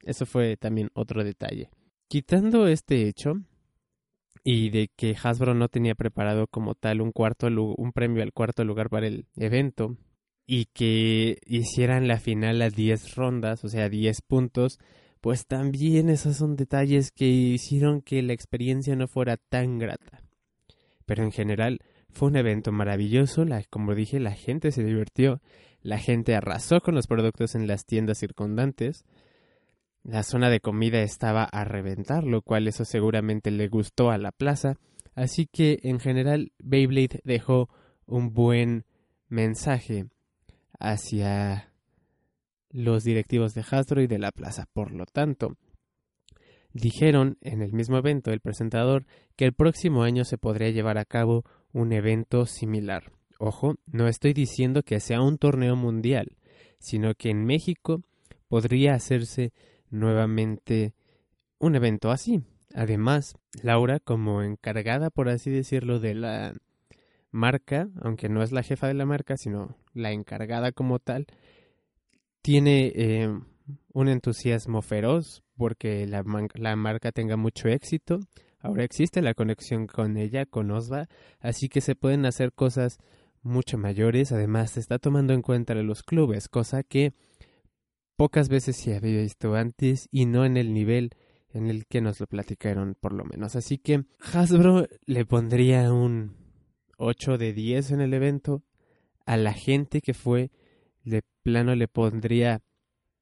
eso 0.02 0.26
fue 0.26 0.56
también 0.56 0.90
otro 0.94 1.22
detalle. 1.22 1.70
Quitando 2.08 2.66
este 2.66 3.06
hecho, 3.06 3.40
y 4.44 4.68
de 4.70 4.90
que 4.94 5.16
Hasbro 5.20 5.54
no 5.54 5.68
tenía 5.68 5.94
preparado 5.94 6.46
como 6.46 6.74
tal 6.74 7.00
un 7.00 7.12
cuarto 7.12 7.46
un 7.46 7.92
premio 7.92 8.22
al 8.22 8.32
cuarto 8.32 8.62
lugar 8.62 8.90
para 8.90 9.06
el 9.06 9.26
evento 9.36 9.96
y 10.46 10.66
que 10.66 11.38
hicieran 11.46 12.08
la 12.08 12.18
final 12.18 12.60
a 12.62 12.70
10 12.70 13.14
rondas, 13.14 13.64
o 13.64 13.68
sea, 13.68 13.88
10 13.88 14.20
puntos, 14.22 14.78
pues 15.20 15.46
también 15.46 16.10
esos 16.10 16.36
son 16.36 16.56
detalles 16.56 17.10
que 17.10 17.26
hicieron 17.26 18.02
que 18.02 18.22
la 18.22 18.34
experiencia 18.34 18.94
no 18.94 19.08
fuera 19.08 19.36
tan 19.36 19.78
grata. 19.78 20.22
Pero 21.06 21.22
en 21.22 21.32
general 21.32 21.80
fue 22.10 22.28
un 22.28 22.36
evento 22.36 22.72
maravilloso, 22.72 23.44
la, 23.44 23.62
como 23.64 23.94
dije, 23.94 24.20
la 24.20 24.32
gente 24.32 24.70
se 24.70 24.84
divirtió, 24.84 25.40
la 25.82 25.98
gente 25.98 26.34
arrasó 26.34 26.80
con 26.80 26.94
los 26.94 27.06
productos 27.06 27.54
en 27.54 27.66
las 27.66 27.86
tiendas 27.86 28.18
circundantes, 28.18 29.04
la 30.02 30.22
zona 30.22 30.50
de 30.50 30.60
comida 30.60 31.00
estaba 31.00 31.44
a 31.44 31.64
reventar, 31.64 32.24
lo 32.24 32.42
cual 32.42 32.68
eso 32.68 32.84
seguramente 32.84 33.50
le 33.50 33.68
gustó 33.68 34.10
a 34.10 34.18
la 34.18 34.32
plaza, 34.32 34.76
así 35.14 35.46
que 35.46 35.80
en 35.82 35.98
general 35.98 36.52
Beyblade 36.58 37.20
dejó 37.24 37.70
un 38.06 38.34
buen 38.34 38.84
mensaje 39.28 40.06
hacia 40.90 41.72
los 42.70 43.04
directivos 43.04 43.54
de 43.54 43.64
Hasbro 43.68 44.02
y 44.02 44.06
de 44.06 44.18
la 44.18 44.32
plaza. 44.32 44.66
Por 44.72 44.92
lo 44.92 45.06
tanto, 45.06 45.56
dijeron 46.72 47.38
en 47.40 47.62
el 47.62 47.72
mismo 47.72 47.96
evento 47.96 48.32
el 48.32 48.40
presentador 48.40 49.06
que 49.36 49.44
el 49.44 49.54
próximo 49.54 50.02
año 50.02 50.24
se 50.24 50.38
podría 50.38 50.70
llevar 50.70 50.98
a 50.98 51.04
cabo 51.04 51.44
un 51.72 51.92
evento 51.92 52.46
similar. 52.46 53.12
Ojo, 53.38 53.76
no 53.86 54.08
estoy 54.08 54.32
diciendo 54.32 54.82
que 54.82 55.00
sea 55.00 55.22
un 55.22 55.38
torneo 55.38 55.76
mundial, 55.76 56.36
sino 56.78 57.14
que 57.14 57.30
en 57.30 57.44
México 57.44 58.02
podría 58.48 58.94
hacerse 58.94 59.52
nuevamente 59.90 60.94
un 61.58 61.76
evento 61.76 62.10
así. 62.10 62.42
Además, 62.74 63.36
Laura, 63.62 64.00
como 64.00 64.42
encargada, 64.42 65.10
por 65.10 65.28
así 65.28 65.50
decirlo, 65.50 66.00
de 66.00 66.14
la 66.14 66.54
marca, 67.34 67.88
aunque 68.00 68.28
no 68.28 68.42
es 68.42 68.52
la 68.52 68.62
jefa 68.62 68.86
de 68.86 68.94
la 68.94 69.04
marca, 69.04 69.36
sino 69.36 69.76
la 69.92 70.12
encargada 70.12 70.70
como 70.72 71.00
tal, 71.00 71.26
tiene 72.42 72.92
eh, 72.94 73.28
un 73.92 74.08
entusiasmo 74.08 74.82
feroz 74.82 75.42
porque 75.56 76.06
la, 76.06 76.24
la, 76.54 76.76
marca 76.76 77.10
tenga 77.10 77.36
mucho 77.36 77.68
éxito. 77.68 78.20
Ahora 78.60 78.84
existe 78.84 79.20
la 79.20 79.34
conexión 79.34 79.86
con 79.86 80.16
ella, 80.16 80.46
con 80.46 80.70
Osva, 80.70 81.08
así 81.40 81.68
que 81.68 81.80
se 81.80 81.96
pueden 81.96 82.24
hacer 82.24 82.52
cosas 82.52 82.98
mucho 83.42 83.78
mayores. 83.78 84.30
Además, 84.30 84.72
se 84.72 84.80
está 84.80 84.98
tomando 84.98 85.34
en 85.34 85.42
cuenta 85.42 85.74
los 85.74 86.02
clubes, 86.02 86.48
cosa 86.48 86.84
que 86.84 87.14
pocas 88.16 88.48
veces 88.48 88.76
se 88.76 88.96
había 88.96 89.22
visto 89.22 89.54
antes 89.54 90.08
y 90.12 90.26
no 90.26 90.44
en 90.44 90.56
el 90.56 90.72
nivel 90.72 91.10
en 91.52 91.68
el 91.68 91.86
que 91.86 92.00
nos 92.00 92.20
lo 92.20 92.26
platicaron, 92.26 92.96
por 92.98 93.12
lo 93.12 93.24
menos. 93.24 93.56
Así 93.56 93.78
que 93.78 94.04
Hasbro 94.32 94.86
le 95.04 95.24
pondría 95.24 95.92
un 95.92 96.43
8 97.04 97.38
de 97.38 97.52
10 97.52 97.92
en 97.92 98.00
el 98.00 98.14
evento. 98.14 98.62
A 99.26 99.36
la 99.36 99.52
gente 99.52 100.00
que 100.00 100.14
fue, 100.14 100.50
de 101.04 101.22
plano 101.42 101.74
le 101.74 101.88
pondría 101.88 102.62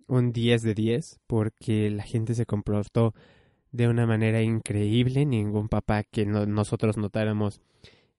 un 0.06 0.32
10 0.32 0.62
de 0.62 0.74
10 0.74 1.20
porque 1.26 1.90
la 1.90 2.02
gente 2.02 2.34
se 2.34 2.46
comportó 2.46 3.14
de 3.70 3.88
una 3.88 4.06
manera 4.06 4.42
increíble. 4.42 5.26
Ningún 5.26 5.68
papá 5.68 6.04
que 6.04 6.24
nosotros 6.26 6.96
notáramos 6.96 7.60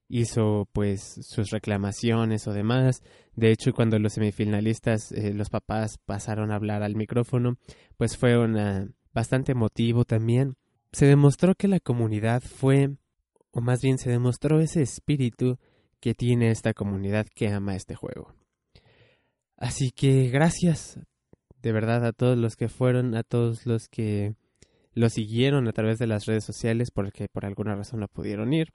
hizo 0.08 0.68
pues 0.72 1.02
sus 1.22 1.50
reclamaciones 1.50 2.46
o 2.46 2.52
demás. 2.52 3.02
De 3.34 3.50
hecho, 3.50 3.72
cuando 3.72 3.98
los 3.98 4.12
semifinalistas, 4.12 5.12
eh, 5.12 5.32
los 5.32 5.50
papás 5.50 5.98
pasaron 6.04 6.50
a 6.50 6.56
hablar 6.56 6.82
al 6.82 6.94
micrófono, 6.94 7.56
pues 7.96 8.16
fue 8.16 8.38
una 8.38 8.88
bastante 9.12 9.52
emotivo 9.52 10.04
también. 10.04 10.56
Se 10.92 11.06
demostró 11.06 11.54
que 11.54 11.68
la 11.68 11.80
comunidad 11.80 12.42
fue 12.42 12.96
o 13.54 13.60
más 13.60 13.80
bien 13.80 13.98
se 13.98 14.10
demostró 14.10 14.60
ese 14.60 14.82
espíritu 14.82 15.58
que 16.00 16.14
tiene 16.14 16.50
esta 16.50 16.74
comunidad 16.74 17.26
que 17.34 17.48
ama 17.48 17.76
este 17.76 17.94
juego. 17.94 18.34
Así 19.56 19.90
que 19.90 20.28
gracias 20.28 20.98
de 21.62 21.72
verdad 21.72 22.04
a 22.04 22.12
todos 22.12 22.36
los 22.36 22.56
que 22.56 22.68
fueron, 22.68 23.14
a 23.14 23.22
todos 23.22 23.64
los 23.64 23.88
que 23.88 24.34
lo 24.92 25.08
siguieron 25.08 25.66
a 25.66 25.72
través 25.72 25.98
de 25.98 26.06
las 26.06 26.26
redes 26.26 26.44
sociales 26.44 26.90
porque 26.90 27.28
por 27.28 27.46
alguna 27.46 27.74
razón 27.74 28.00
no 28.00 28.08
pudieron 28.08 28.52
ir, 28.52 28.72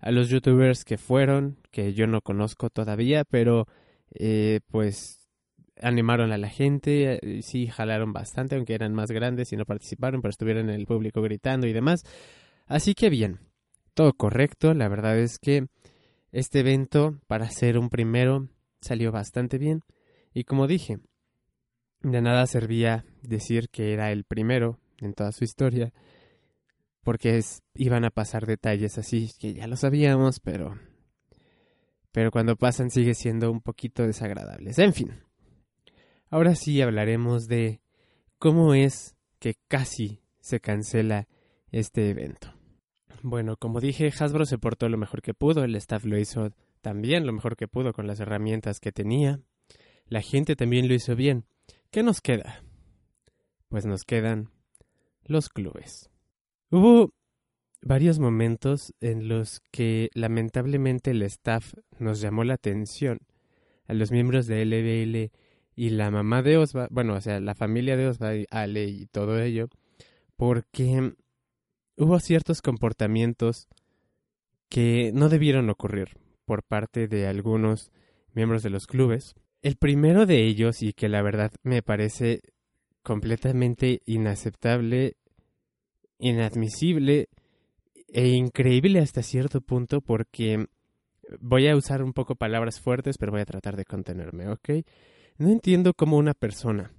a 0.00 0.10
los 0.10 0.28
youtubers 0.28 0.84
que 0.84 0.98
fueron, 0.98 1.58
que 1.70 1.94
yo 1.94 2.06
no 2.06 2.20
conozco 2.20 2.70
todavía, 2.70 3.24
pero 3.24 3.66
eh, 4.14 4.60
pues 4.66 5.28
animaron 5.80 6.32
a 6.32 6.38
la 6.38 6.48
gente, 6.48 7.18
eh, 7.22 7.42
sí 7.42 7.68
jalaron 7.68 8.12
bastante, 8.12 8.56
aunque 8.56 8.74
eran 8.74 8.94
más 8.94 9.10
grandes 9.10 9.52
y 9.52 9.56
no 9.56 9.64
participaron, 9.64 10.20
pero 10.20 10.30
estuvieron 10.30 10.68
en 10.70 10.76
el 10.76 10.86
público 10.86 11.22
gritando 11.22 11.66
y 11.66 11.72
demás. 11.72 12.02
Así 12.66 12.94
que 12.94 13.10
bien, 13.10 13.38
todo 13.94 14.12
correcto. 14.12 14.74
La 14.74 14.88
verdad 14.88 15.18
es 15.18 15.38
que 15.38 15.68
este 16.32 16.60
evento, 16.60 17.18
para 17.26 17.50
ser 17.50 17.78
un 17.78 17.90
primero, 17.90 18.48
salió 18.80 19.12
bastante 19.12 19.58
bien. 19.58 19.82
Y 20.32 20.44
como 20.44 20.66
dije, 20.66 20.98
de 22.02 22.20
nada 22.20 22.46
servía 22.46 23.04
decir 23.22 23.68
que 23.70 23.92
era 23.92 24.12
el 24.12 24.24
primero 24.24 24.78
en 24.98 25.14
toda 25.14 25.32
su 25.32 25.44
historia, 25.44 25.92
porque 27.02 27.40
iban 27.74 28.04
a 28.04 28.10
pasar 28.10 28.46
detalles 28.46 28.98
así 28.98 29.30
que 29.38 29.54
ya 29.54 29.66
lo 29.66 29.76
sabíamos, 29.76 30.40
pero 30.40 30.78
pero 32.12 32.30
cuando 32.30 32.56
pasan 32.56 32.90
sigue 32.90 33.14
siendo 33.14 33.50
un 33.50 33.60
poquito 33.60 34.06
desagradables. 34.06 34.78
En 34.78 34.94
fin. 34.94 35.20
Ahora 36.30 36.54
sí 36.54 36.80
hablaremos 36.80 37.48
de 37.48 37.80
cómo 38.38 38.74
es 38.74 39.16
que 39.40 39.56
casi 39.68 40.20
se 40.40 40.60
cancela 40.60 41.26
este 41.72 42.10
evento. 42.10 42.53
Bueno, 43.22 43.56
como 43.56 43.80
dije, 43.80 44.12
Hasbro 44.18 44.44
se 44.46 44.58
portó 44.58 44.88
lo 44.88 44.98
mejor 44.98 45.22
que 45.22 45.34
pudo, 45.34 45.64
el 45.64 45.74
staff 45.76 46.04
lo 46.04 46.18
hizo 46.18 46.50
también 46.80 47.26
lo 47.26 47.32
mejor 47.32 47.56
que 47.56 47.68
pudo 47.68 47.92
con 47.92 48.06
las 48.06 48.20
herramientas 48.20 48.78
que 48.78 48.92
tenía, 48.92 49.40
la 50.06 50.20
gente 50.20 50.54
también 50.54 50.86
lo 50.86 50.94
hizo 50.94 51.16
bien. 51.16 51.46
¿Qué 51.90 52.02
nos 52.02 52.20
queda? 52.20 52.62
Pues 53.68 53.86
nos 53.86 54.04
quedan 54.04 54.50
los 55.24 55.48
clubes. 55.48 56.10
Hubo 56.70 57.14
varios 57.80 58.18
momentos 58.18 58.92
en 59.00 59.28
los 59.28 59.60
que 59.70 60.10
lamentablemente 60.14 61.12
el 61.12 61.22
staff 61.22 61.74
nos 61.98 62.20
llamó 62.20 62.44
la 62.44 62.54
atención 62.54 63.18
a 63.86 63.94
los 63.94 64.10
miembros 64.10 64.46
de 64.46 64.64
LBL 64.64 65.32
y 65.76 65.90
la 65.90 66.10
mamá 66.10 66.42
de 66.42 66.56
Osva, 66.56 66.88
bueno, 66.90 67.14
o 67.14 67.20
sea, 67.20 67.40
la 67.40 67.54
familia 67.54 67.96
de 67.96 68.08
Osva, 68.08 68.32
Ale 68.50 68.84
y 68.84 69.06
todo 69.06 69.40
ello, 69.40 69.68
porque 70.36 71.14
hubo 71.96 72.18
ciertos 72.20 72.62
comportamientos 72.62 73.68
que 74.68 75.12
no 75.14 75.28
debieron 75.28 75.70
ocurrir 75.70 76.16
por 76.44 76.62
parte 76.62 77.08
de 77.08 77.26
algunos 77.26 77.90
miembros 78.32 78.62
de 78.62 78.70
los 78.70 78.86
clubes. 78.86 79.34
El 79.62 79.76
primero 79.76 80.26
de 80.26 80.44
ellos, 80.44 80.82
y 80.82 80.92
que 80.92 81.08
la 81.08 81.22
verdad 81.22 81.52
me 81.62 81.82
parece 81.82 82.42
completamente 83.02 84.02
inaceptable, 84.06 85.16
inadmisible 86.18 87.28
e 88.08 88.28
increíble 88.28 89.00
hasta 89.00 89.22
cierto 89.22 89.60
punto 89.60 90.00
porque 90.00 90.66
voy 91.40 91.68
a 91.68 91.76
usar 91.76 92.02
un 92.02 92.12
poco 92.12 92.34
palabras 92.34 92.80
fuertes, 92.80 93.18
pero 93.18 93.32
voy 93.32 93.40
a 93.40 93.46
tratar 93.46 93.76
de 93.76 93.84
contenerme, 93.84 94.48
¿ok? 94.48 94.70
No 95.36 95.50
entiendo 95.50 95.94
cómo 95.94 96.16
una 96.16 96.34
persona 96.34 96.92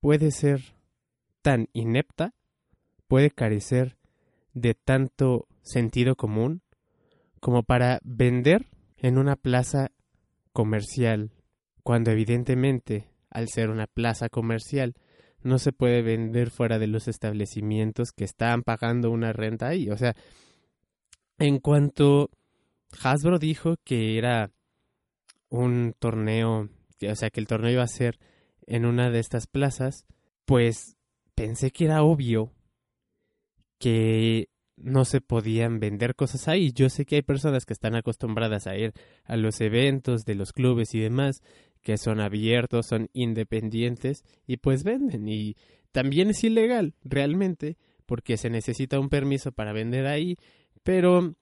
puede 0.00 0.30
ser 0.30 0.60
tan 1.42 1.68
inepta, 1.72 2.34
puede 3.06 3.30
carecer 3.30 3.96
de 4.52 4.74
tanto 4.74 5.46
sentido 5.62 6.16
común 6.16 6.62
como 7.40 7.62
para 7.62 8.00
vender 8.02 8.66
en 8.96 9.18
una 9.18 9.36
plaza 9.36 9.92
comercial, 10.52 11.32
cuando 11.82 12.10
evidentemente, 12.10 13.08
al 13.30 13.48
ser 13.48 13.70
una 13.70 13.86
plaza 13.86 14.28
comercial, 14.28 14.94
no 15.42 15.58
se 15.58 15.72
puede 15.72 16.02
vender 16.02 16.50
fuera 16.50 16.78
de 16.78 16.86
los 16.86 17.08
establecimientos 17.08 18.12
que 18.12 18.24
están 18.24 18.62
pagando 18.62 19.10
una 19.10 19.32
renta 19.32 19.68
ahí. 19.68 19.88
O 19.90 19.96
sea, 19.96 20.14
en 21.38 21.58
cuanto 21.58 22.30
Hasbro 23.02 23.38
dijo 23.38 23.76
que 23.84 24.18
era 24.18 24.50
un 25.48 25.94
torneo, 25.98 26.68
o 27.08 27.14
sea, 27.14 27.30
que 27.30 27.40
el 27.40 27.46
torneo 27.46 27.72
iba 27.72 27.82
a 27.82 27.88
ser 27.88 28.18
en 28.66 28.84
una 28.84 29.10
de 29.10 29.20
estas 29.20 29.46
plazas, 29.46 30.04
pues 30.44 30.96
pensé 31.34 31.70
que 31.70 31.86
era 31.86 32.02
obvio 32.02 32.52
que 33.80 34.50
no 34.76 35.04
se 35.04 35.20
podían 35.20 35.80
vender 35.80 36.14
cosas 36.14 36.46
ahí. 36.46 36.72
Yo 36.72 36.88
sé 36.88 37.04
que 37.04 37.16
hay 37.16 37.22
personas 37.22 37.66
que 37.66 37.72
están 37.72 37.96
acostumbradas 37.96 38.66
a 38.66 38.76
ir 38.76 38.92
a 39.24 39.36
los 39.36 39.60
eventos 39.60 40.24
de 40.24 40.34
los 40.34 40.52
clubes 40.52 40.94
y 40.94 41.00
demás, 41.00 41.42
que 41.82 41.96
son 41.96 42.20
abiertos, 42.20 42.86
son 42.86 43.08
independientes 43.12 44.22
y 44.46 44.58
pues 44.58 44.84
venden. 44.84 45.28
Y 45.28 45.56
también 45.92 46.30
es 46.30 46.44
ilegal, 46.44 46.94
realmente, 47.02 47.76
porque 48.06 48.36
se 48.36 48.50
necesita 48.50 49.00
un 49.00 49.08
permiso 49.08 49.50
para 49.50 49.72
vender 49.72 50.06
ahí, 50.06 50.36
pero 50.82 51.34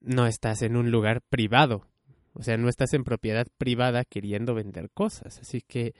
no 0.00 0.26
estás 0.26 0.62
en 0.62 0.76
un 0.76 0.90
lugar 0.90 1.22
privado. 1.22 1.86
O 2.34 2.42
sea, 2.42 2.58
no 2.58 2.68
estás 2.68 2.92
en 2.92 3.04
propiedad 3.04 3.46
privada 3.56 4.04
queriendo 4.04 4.54
vender 4.54 4.90
cosas. 4.90 5.38
Así 5.38 5.62
que 5.62 5.94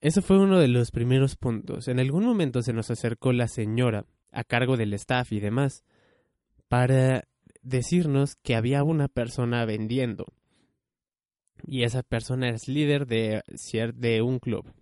eso 0.00 0.22
fue 0.22 0.38
uno 0.38 0.60
de 0.60 0.68
los 0.68 0.92
primeros 0.92 1.36
puntos. 1.36 1.88
En 1.88 1.98
algún 1.98 2.24
momento 2.24 2.62
se 2.62 2.72
nos 2.72 2.90
acercó 2.90 3.32
la 3.32 3.48
señora 3.48 4.06
a 4.32 4.44
cargo 4.44 4.76
del 4.76 4.94
staff 4.94 5.32
y 5.32 5.40
demás, 5.40 5.84
para 6.68 7.24
decirnos 7.62 8.36
que 8.36 8.54
había 8.54 8.84
una 8.84 9.08
persona 9.08 9.64
vendiendo. 9.64 10.26
Y 11.66 11.82
esa 11.82 12.02
persona 12.02 12.48
es 12.48 12.68
líder 12.68 13.06
de, 13.06 13.42
de 13.94 14.22
un 14.22 14.38
club. 14.38 14.72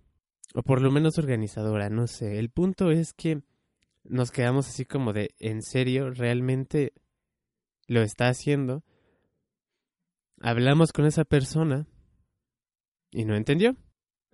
O 0.53 0.63
por 0.63 0.81
lo 0.81 0.91
menos 0.91 1.17
organizadora, 1.17 1.89
no 1.89 2.07
sé. 2.07 2.39
El 2.39 2.49
punto 2.49 2.91
es 2.91 3.13
que 3.13 3.41
nos 4.03 4.31
quedamos 4.31 4.67
así 4.67 4.85
como 4.85 5.13
de, 5.13 5.35
¿en 5.39 5.61
serio? 5.61 6.11
¿Realmente 6.11 6.93
lo 7.87 8.01
está 8.01 8.29
haciendo? 8.29 8.83
Hablamos 10.41 10.93
con 10.93 11.05
esa 11.05 11.25
persona 11.25 11.85
y 13.11 13.25
no 13.25 13.35
entendió. 13.35 13.75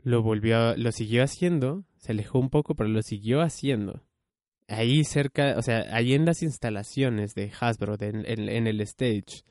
Lo 0.04 0.22
volvió, 0.22 0.78
lo 0.78 0.92
siguió 0.92 1.24
haciendo, 1.24 1.84
se 1.98 2.12
alejó 2.12 2.38
un 2.38 2.52
poco, 2.52 2.76
pero 2.76 2.90
lo 2.90 3.02
siguió 3.02 3.42
haciendo 3.42 4.04
ahí 4.68 5.04
cerca, 5.04 5.56
o 5.58 5.62
sea, 5.62 5.86
ahí 5.92 6.14
en 6.14 6.26
las 6.26 6.42
instalaciones 6.44 7.34
de 7.34 7.52
Hasbro, 7.60 7.96
en, 8.00 8.68
el 8.68 8.82
stage, 8.82 9.44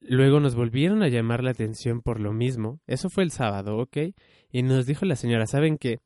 Luego 0.00 0.40
nos 0.40 0.54
volvieron 0.54 1.02
a 1.02 1.08
llamar 1.08 1.42
la 1.42 1.50
atención 1.50 2.00
por 2.00 2.20
lo 2.20 2.32
mismo. 2.32 2.80
Eso 2.86 3.08
fue 3.08 3.24
el 3.24 3.32
sábado, 3.32 3.78
¿ok? 3.78 3.96
Y 4.52 4.62
nos 4.62 4.86
dijo 4.86 5.04
la 5.04 5.16
señora, 5.16 5.46
¿saben 5.46 5.78
qué? 5.78 6.00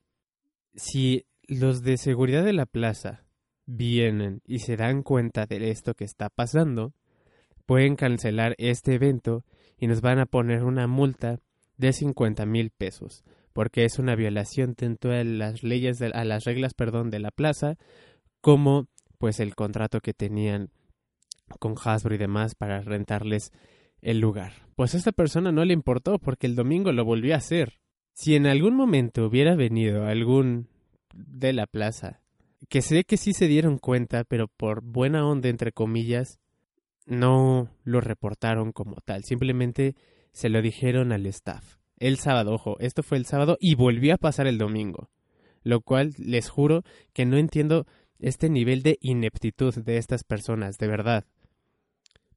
Si 0.75 1.27
los 1.49 1.83
de 1.83 1.99
seguridad 1.99 2.45
de 2.45 2.53
la 2.53 2.67
plaza 2.67 3.25
vienen 3.67 4.41
y 4.47 4.61
se 4.61 4.77
dan 4.77 5.03
cuenta 5.03 5.47
de 5.47 5.71
esto 5.71 5.95
que 5.95 6.05
está 6.05 6.31
pasando, 6.31 6.95
pueden 7.67 7.97
cancelar 7.97 8.55
este 8.59 8.95
evento 8.95 9.45
y 9.77 9.87
nos 9.87 10.01
van 10.01 10.19
a 10.19 10.27
poner 10.27 10.65
una 10.65 10.87
multa 10.87 11.41
de 11.77 11.93
50 11.93 12.47
mil 12.47 12.71
pesos, 12.71 13.25
porque 13.53 13.85
es 13.85 13.99
una 13.99 14.15
violación 14.15 14.75
tanto 14.75 15.11
a 15.11 15.25
las 15.25 15.63
leyes, 15.63 15.99
de, 15.99 16.09
a 16.09 16.25
las 16.25 16.45
reglas, 16.45 16.75
perdón, 16.75 17.11
de 17.11 17.21
la 17.21 17.31
plaza, 17.31 17.77
como 18.41 18.89
pues 19.19 19.41
el 19.41 19.55
contrato 19.55 20.01
que 20.01 20.15
tenían 20.15 20.71
con 21.59 21.75
Hasbro 21.83 22.15
y 22.15 22.19
demás 22.19 22.55
para 22.55 22.81
rentarles 22.81 23.53
el 24.01 24.19
lugar. 24.19 24.53
Pues 24.77 24.95
a 24.95 24.99
esta 24.99 25.13
persona 25.13 25.53
no 25.53 25.65
le 25.65 25.75
importó 25.75 26.19
porque 26.19 26.47
el 26.47 26.55
domingo 26.55 26.93
lo 26.93 27.05
volvió 27.05 27.35
a 27.35 27.39
hacer. 27.39 27.81
Si 28.15 28.35
en 28.35 28.47
algún 28.47 28.75
momento 28.75 29.27
hubiera 29.27 29.55
venido 29.57 30.07
algún 30.07 30.69
de 31.15 31.53
la 31.53 31.67
plaza, 31.67 32.21
que 32.69 32.83
sé 32.83 33.05
que 33.05 33.17
sí 33.17 33.33
se 33.33 33.47
dieron 33.47 33.79
cuenta, 33.79 34.25
pero 34.25 34.49
por 34.49 34.83
buena 34.83 35.27
onda, 35.27 35.49
entre 35.49 35.73
comillas, 35.73 36.39
no 37.07 37.69
lo 37.85 38.01
reportaron 38.01 38.73
como 38.73 38.97
tal. 39.05 39.25
Simplemente 39.25 39.97
se 40.33 40.49
lo 40.49 40.63
dijeron 40.63 41.13
al 41.13 41.27
staff. 41.27 41.77
El 41.99 42.19
sábado, 42.19 42.55
ojo, 42.55 42.79
esto 42.81 43.03
fue 43.03 43.19
el 43.19 43.27
sábado 43.27 43.59
y 43.61 43.75
volvió 43.75 44.15
a 44.15 44.19
pasar 44.19 44.47
el 44.47 44.59
domingo. 44.59 45.11
Lo 45.63 45.83
cual 45.83 46.15
les 46.19 46.49
juro 46.49 46.83
que 47.13 47.27
no 47.27 47.37
entiendo 47.37 47.87
este 48.21 48.49
nivel 48.49 48.83
de 48.83 48.99
ineptitud 49.01 49.75
de 49.75 49.97
estas 49.97 50.25
personas, 50.25 50.79
de 50.79 50.87
verdad. 50.87 51.25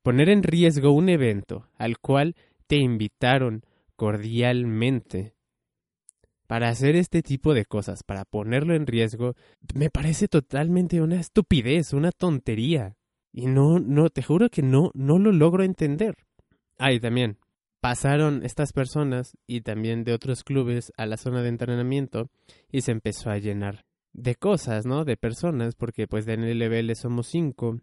Poner 0.02 0.30
en 0.30 0.44
riesgo 0.44 0.92
un 0.92 1.10
evento 1.10 1.68
al 1.78 1.98
cual 2.00 2.36
te 2.68 2.78
invitaron 2.78 3.64
cordialmente 3.96 5.34
para 6.48 6.70
hacer 6.70 6.96
este 6.96 7.24
tipo 7.24 7.54
de 7.54 7.66
cosas, 7.66 8.04
para 8.04 8.26
ponerlo 8.26 8.76
en 8.76 8.86
riesgo, 8.86 9.36
me 9.74 9.90
parece 9.90 10.28
totalmente 10.28 11.02
una 11.02 11.20
estupidez, 11.20 11.94
una 11.94 12.12
tontería. 12.12 12.96
Y 13.32 13.48
no, 13.48 13.80
no, 13.80 14.10
te 14.10 14.22
juro 14.22 14.50
que 14.50 14.62
no, 14.62 14.92
no 14.94 15.18
lo 15.18 15.32
logro 15.32 15.64
entender. 15.64 16.16
Ah, 16.78 16.92
y 16.92 17.00
también, 17.00 17.40
pasaron 17.80 18.46
estas 18.46 18.72
personas 18.72 19.36
y 19.48 19.62
también 19.62 20.04
de 20.04 20.14
otros 20.14 20.44
clubes 20.44 20.92
a 20.98 21.06
la 21.06 21.18
zona 21.18 21.42
de 21.42 21.50
entrenamiento 21.50 22.30
y 22.72 22.82
se 22.82 22.92
empezó 22.92 23.30
a 23.30 23.38
llenar 23.38 23.86
de 24.14 24.36
cosas, 24.36 24.86
¿no? 24.86 25.06
De 25.06 25.18
personas, 25.18 25.76
porque 25.76 26.08
pues 26.08 26.26
de 26.26 26.38
NLBL 26.38 26.96
somos 26.96 27.28
cinco 27.28 27.80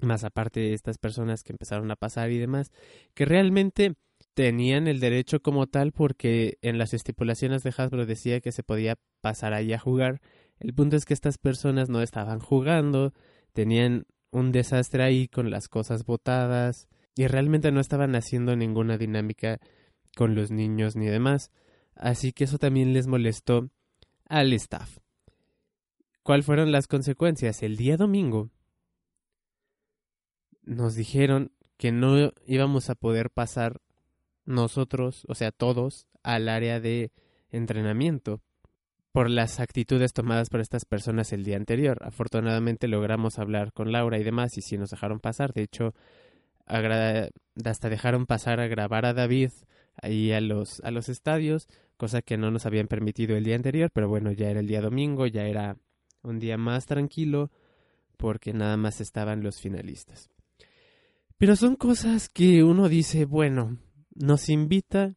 más 0.00 0.24
aparte 0.24 0.60
de 0.60 0.74
estas 0.74 0.98
personas 0.98 1.42
que 1.42 1.52
empezaron 1.52 1.90
a 1.90 1.96
pasar 1.96 2.30
y 2.30 2.38
demás, 2.38 2.72
que 3.14 3.24
realmente 3.24 3.94
tenían 4.34 4.88
el 4.88 5.00
derecho 5.00 5.40
como 5.40 5.66
tal 5.66 5.92
porque 5.92 6.58
en 6.62 6.78
las 6.78 6.94
estipulaciones 6.94 7.62
de 7.62 7.72
Hasbro 7.76 8.06
decía 8.06 8.40
que 8.40 8.52
se 8.52 8.62
podía 8.62 8.98
pasar 9.20 9.52
ahí 9.54 9.72
a 9.72 9.78
jugar. 9.78 10.20
El 10.58 10.74
punto 10.74 10.96
es 10.96 11.04
que 11.04 11.14
estas 11.14 11.38
personas 11.38 11.88
no 11.88 12.02
estaban 12.02 12.40
jugando, 12.40 13.12
tenían 13.52 14.06
un 14.30 14.50
desastre 14.50 15.04
ahí 15.04 15.28
con 15.28 15.50
las 15.50 15.68
cosas 15.68 16.04
botadas 16.04 16.88
y 17.14 17.26
realmente 17.26 17.70
no 17.70 17.80
estaban 17.80 18.16
haciendo 18.16 18.56
ninguna 18.56 18.98
dinámica 18.98 19.60
con 20.16 20.34
los 20.34 20.50
niños 20.50 20.96
ni 20.96 21.06
demás. 21.06 21.50
Así 21.94 22.32
que 22.32 22.44
eso 22.44 22.58
también 22.58 22.92
les 22.92 23.06
molestó 23.06 23.70
al 24.28 24.52
staff. 24.52 25.03
¿Cuáles 26.24 26.46
fueron 26.46 26.72
las 26.72 26.88
consecuencias? 26.88 27.62
El 27.62 27.76
día 27.76 27.98
domingo 27.98 28.48
nos 30.62 30.94
dijeron 30.94 31.52
que 31.76 31.92
no 31.92 32.32
íbamos 32.46 32.88
a 32.88 32.94
poder 32.94 33.28
pasar 33.28 33.82
nosotros, 34.46 35.26
o 35.28 35.34
sea, 35.34 35.52
todos, 35.52 36.06
al 36.22 36.48
área 36.48 36.80
de 36.80 37.12
entrenamiento 37.50 38.40
por 39.12 39.28
las 39.28 39.60
actitudes 39.60 40.14
tomadas 40.14 40.48
por 40.48 40.60
estas 40.60 40.86
personas 40.86 41.30
el 41.34 41.44
día 41.44 41.58
anterior. 41.58 41.98
Afortunadamente 42.00 42.88
logramos 42.88 43.38
hablar 43.38 43.74
con 43.74 43.92
Laura 43.92 44.18
y 44.18 44.24
demás 44.24 44.56
y 44.56 44.62
sí 44.62 44.78
nos 44.78 44.92
dejaron 44.92 45.20
pasar. 45.20 45.52
De 45.52 45.60
hecho, 45.62 45.94
hasta 46.66 47.90
dejaron 47.90 48.24
pasar 48.24 48.60
a 48.60 48.66
grabar 48.66 49.04
a 49.04 49.12
David 49.12 49.50
ahí 50.00 50.32
a 50.32 50.40
los, 50.40 50.80
a 50.80 50.90
los 50.90 51.10
estadios, 51.10 51.68
cosa 51.98 52.22
que 52.22 52.38
no 52.38 52.50
nos 52.50 52.64
habían 52.64 52.88
permitido 52.88 53.36
el 53.36 53.44
día 53.44 53.56
anterior, 53.56 53.90
pero 53.92 54.08
bueno, 54.08 54.32
ya 54.32 54.48
era 54.48 54.60
el 54.60 54.66
día 54.66 54.80
domingo, 54.80 55.26
ya 55.26 55.46
era 55.46 55.76
un 56.24 56.38
día 56.40 56.56
más 56.56 56.86
tranquilo 56.86 57.50
porque 58.16 58.52
nada 58.52 58.76
más 58.76 59.00
estaban 59.00 59.42
los 59.42 59.60
finalistas. 59.60 60.30
Pero 61.36 61.56
son 61.56 61.76
cosas 61.76 62.28
que 62.28 62.62
uno 62.62 62.88
dice, 62.88 63.24
bueno, 63.24 63.78
nos 64.14 64.48
invita 64.48 65.14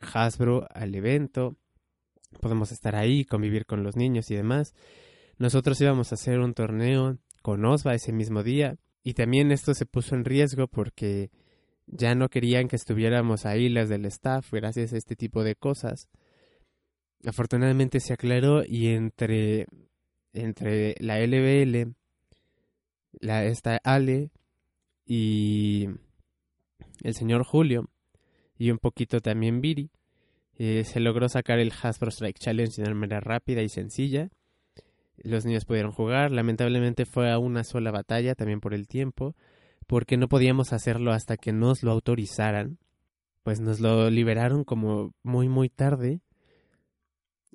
Hasbro 0.00 0.66
al 0.70 0.94
evento, 0.94 1.56
podemos 2.40 2.72
estar 2.72 2.96
ahí, 2.96 3.24
convivir 3.24 3.66
con 3.66 3.82
los 3.82 3.96
niños 3.96 4.30
y 4.30 4.34
demás. 4.34 4.74
Nosotros 5.38 5.80
íbamos 5.80 6.12
a 6.12 6.16
hacer 6.16 6.40
un 6.40 6.54
torneo 6.54 7.18
con 7.42 7.64
Osva 7.64 7.94
ese 7.94 8.12
mismo 8.12 8.42
día 8.42 8.78
y 9.02 9.14
también 9.14 9.50
esto 9.50 9.74
se 9.74 9.86
puso 9.86 10.14
en 10.14 10.24
riesgo 10.24 10.68
porque 10.68 11.30
ya 11.86 12.14
no 12.14 12.28
querían 12.28 12.68
que 12.68 12.76
estuviéramos 12.76 13.44
ahí 13.46 13.68
las 13.68 13.88
del 13.88 14.04
staff 14.06 14.52
gracias 14.52 14.92
a 14.92 14.96
este 14.96 15.16
tipo 15.16 15.42
de 15.42 15.56
cosas. 15.56 16.08
Afortunadamente 17.24 18.00
se 18.00 18.12
aclaró 18.12 18.64
y 18.64 18.88
entre 18.88 19.66
entre 20.32 20.94
la 20.98 21.18
LBL, 21.20 21.94
la 23.20 23.44
esta 23.44 23.78
Ale 23.84 24.30
y 25.04 25.88
el 27.02 27.14
señor 27.14 27.44
Julio 27.44 27.90
y 28.58 28.70
un 28.70 28.78
poquito 28.78 29.20
también 29.20 29.60
Viri. 29.60 29.90
Eh, 30.54 30.84
se 30.84 31.00
logró 31.00 31.28
sacar 31.28 31.58
el 31.58 31.72
Hasbro 31.72 32.10
Strike 32.10 32.38
Challenge 32.38 32.80
de 32.80 32.88
una 32.88 32.98
manera 32.98 33.20
rápida 33.20 33.62
y 33.62 33.68
sencilla. 33.68 34.30
Los 35.16 35.44
niños 35.44 35.64
pudieron 35.64 35.92
jugar. 35.92 36.30
Lamentablemente 36.30 37.04
fue 37.04 37.30
a 37.30 37.38
una 37.38 37.64
sola 37.64 37.90
batalla 37.90 38.34
también 38.34 38.60
por 38.60 38.74
el 38.74 38.86
tiempo, 38.86 39.34
porque 39.86 40.16
no 40.16 40.28
podíamos 40.28 40.72
hacerlo 40.72 41.12
hasta 41.12 41.36
que 41.36 41.52
nos 41.52 41.82
lo 41.82 41.90
autorizaran. 41.90 42.78
Pues 43.42 43.60
nos 43.60 43.80
lo 43.80 44.10
liberaron 44.10 44.64
como 44.64 45.14
muy 45.22 45.48
muy 45.48 45.68
tarde. 45.68 46.20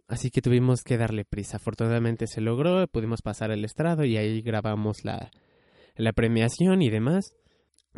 Así 0.08 0.32
que 0.32 0.42
tuvimos 0.42 0.84
que 0.84 0.98
darle 0.98 1.26
prisa. 1.26 1.58
Afortunadamente 1.58 2.28
se 2.28 2.42
logró, 2.42 2.88
pudimos 2.88 3.22
pasar 3.22 3.52
el 3.52 3.66
estrado 3.66 4.06
y 4.06 4.16
ahí 4.18 4.42
grabamos 4.42 5.04
la, 5.04 5.32
la 5.96 6.14
premiación 6.14 6.82
y 6.82 6.90
demás. 6.90 7.34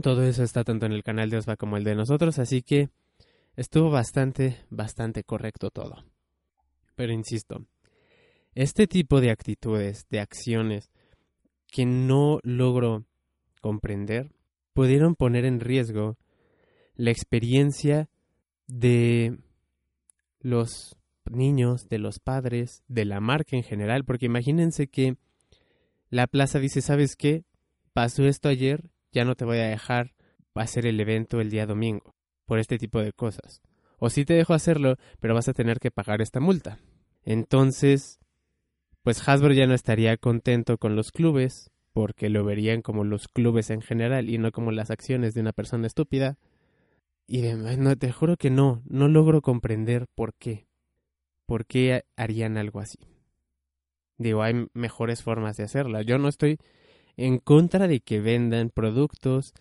Todo 0.02 0.24
eso 0.24 0.44
está 0.44 0.64
tanto 0.64 0.86
en 0.86 0.94
el 0.94 1.04
canal 1.04 1.30
de 1.30 1.38
Osva 1.38 1.56
como 1.56 1.78
el 1.78 1.84
de 1.84 1.96
nosotros, 1.96 2.40
así 2.40 2.62
que 2.62 2.90
estuvo 3.56 3.92
bastante, 3.92 4.58
bastante 4.70 5.24
correcto 5.24 5.70
todo. 5.70 6.04
Pero 6.96 7.14
insisto, 7.14 7.66
este 8.56 8.88
tipo 8.88 9.22
de 9.22 9.32
actitudes, 9.32 10.08
de 10.10 10.20
acciones 10.20 10.90
que 11.68 11.86
no 11.86 12.40
logro 12.44 13.06
comprender, 13.62 14.32
pudieron 14.74 15.16
poner 15.16 15.46
en 15.46 15.60
riesgo 15.60 16.18
la 16.96 17.12
experiencia 17.12 18.10
de 18.68 19.38
los 20.40 20.99
niños, 21.30 21.90
de 21.90 22.00
los 22.00 22.20
padres, 22.20 22.84
de 22.88 23.06
la 23.06 23.20
marca 23.20 23.56
en 23.56 23.64
general, 23.64 24.06
porque 24.06 24.28
imagínense 24.28 24.88
que 24.88 25.18
la 26.10 26.28
plaza 26.28 26.60
dice, 26.60 26.82
¿sabes 26.82 27.16
qué? 27.16 27.46
pasó 28.00 28.26
esto 28.26 28.48
ayer, 28.48 28.90
ya 29.12 29.26
no 29.26 29.36
te 29.36 29.44
voy 29.44 29.58
a 29.58 29.68
dejar 29.68 30.14
hacer 30.56 30.86
el 30.86 31.02
evento 31.02 31.42
el 31.42 31.50
día 31.50 31.66
domingo, 31.66 32.16
por 32.46 32.58
este 32.58 32.78
tipo 32.78 33.02
de 33.02 33.12
cosas. 33.12 33.62
O 33.98 34.10
sí 34.10 34.24
te 34.24 34.36
dejo 34.36 34.54
hacerlo, 34.54 34.96
pero 35.20 35.34
vas 35.34 35.50
a 35.50 35.54
tener 35.54 35.80
que 35.80 35.92
pagar 35.92 36.22
esta 36.22 36.40
multa. 36.40 36.80
Entonces, 37.24 38.20
pues 39.04 39.28
Hasbro 39.28 39.52
ya 39.52 39.68
no 39.68 39.74
estaría 39.74 40.16
contento 40.16 40.78
con 40.78 40.96
los 40.96 41.12
clubes, 41.12 41.72
porque 41.92 42.30
lo 42.30 42.46
verían 42.46 42.82
como 42.82 43.04
los 43.04 43.28
clubes 43.28 43.70
en 43.70 43.82
general 43.82 44.30
y 44.30 44.38
no 44.38 44.54
como 44.54 44.72
las 44.72 44.92
acciones 44.92 45.34
de 45.34 45.42
una 45.42 45.52
persona 45.52 45.86
estúpida. 45.86 46.38
Y 47.28 47.42
no, 47.42 47.98
te 47.98 48.14
juro 48.14 48.38
que 48.38 48.50
no, 48.50 48.82
no 48.86 49.10
logro 49.10 49.42
comprender 49.42 50.08
por 50.16 50.34
qué. 50.36 50.69
¿Por 51.50 51.66
qué 51.66 52.06
harían 52.16 52.58
algo 52.58 52.80
así? 52.80 53.00
Digo, 54.20 54.44
hay 54.44 54.68
mejores 54.76 55.24
formas 55.24 55.58
de 55.58 55.64
hacerla. 55.64 56.04
Yo 56.04 56.20
no 56.20 56.28
estoy 56.28 56.60
en 57.18 57.40
contra 57.40 57.88
de 57.88 58.02
que 58.02 58.20
vendan 58.20 58.70
productos 58.70 59.56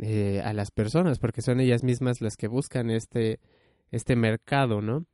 eh, 0.00 0.40
a 0.44 0.52
las 0.52 0.70
personas, 0.70 1.18
porque 1.18 1.42
son 1.42 1.58
ellas 1.58 1.82
mismas 1.82 2.20
las 2.20 2.36
que 2.36 2.46
buscan 2.46 2.88
este, 2.88 3.40
este 3.90 4.14
mercado, 4.14 4.80
¿no? 4.80 5.06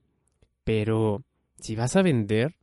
Pero 0.64 1.24
si 1.58 1.74
vas 1.74 1.96
a 1.96 2.02
vender, 2.02 2.54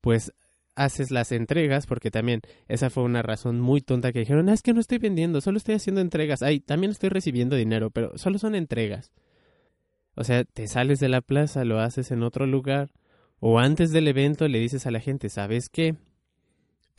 pues 0.00 0.32
haces 0.74 1.12
las 1.12 1.30
entregas, 1.30 1.86
porque 1.86 2.10
también 2.10 2.40
esa 2.66 2.90
fue 2.90 3.04
una 3.04 3.22
razón 3.22 3.60
muy 3.60 3.82
tonta 3.82 4.10
que 4.10 4.18
dijeron, 4.18 4.48
ah, 4.48 4.54
es 4.54 4.62
que 4.62 4.72
no 4.72 4.80
estoy 4.80 4.98
vendiendo, 4.98 5.40
solo 5.40 5.58
estoy 5.58 5.76
haciendo 5.76 6.00
entregas. 6.00 6.42
Ay, 6.42 6.58
también 6.58 6.90
estoy 6.90 7.10
recibiendo 7.10 7.54
dinero, 7.54 7.90
pero 7.90 8.18
solo 8.18 8.40
son 8.40 8.56
entregas. 8.56 9.12
O 10.14 10.24
sea, 10.24 10.44
te 10.44 10.66
sales 10.66 11.00
de 11.00 11.08
la 11.08 11.20
plaza, 11.20 11.64
lo 11.64 11.80
haces 11.80 12.10
en 12.10 12.22
otro 12.22 12.46
lugar, 12.46 12.90
o 13.38 13.58
antes 13.58 13.92
del 13.92 14.08
evento 14.08 14.48
le 14.48 14.58
dices 14.58 14.86
a 14.86 14.90
la 14.90 15.00
gente, 15.00 15.28
¿sabes 15.28 15.68
qué? 15.68 15.96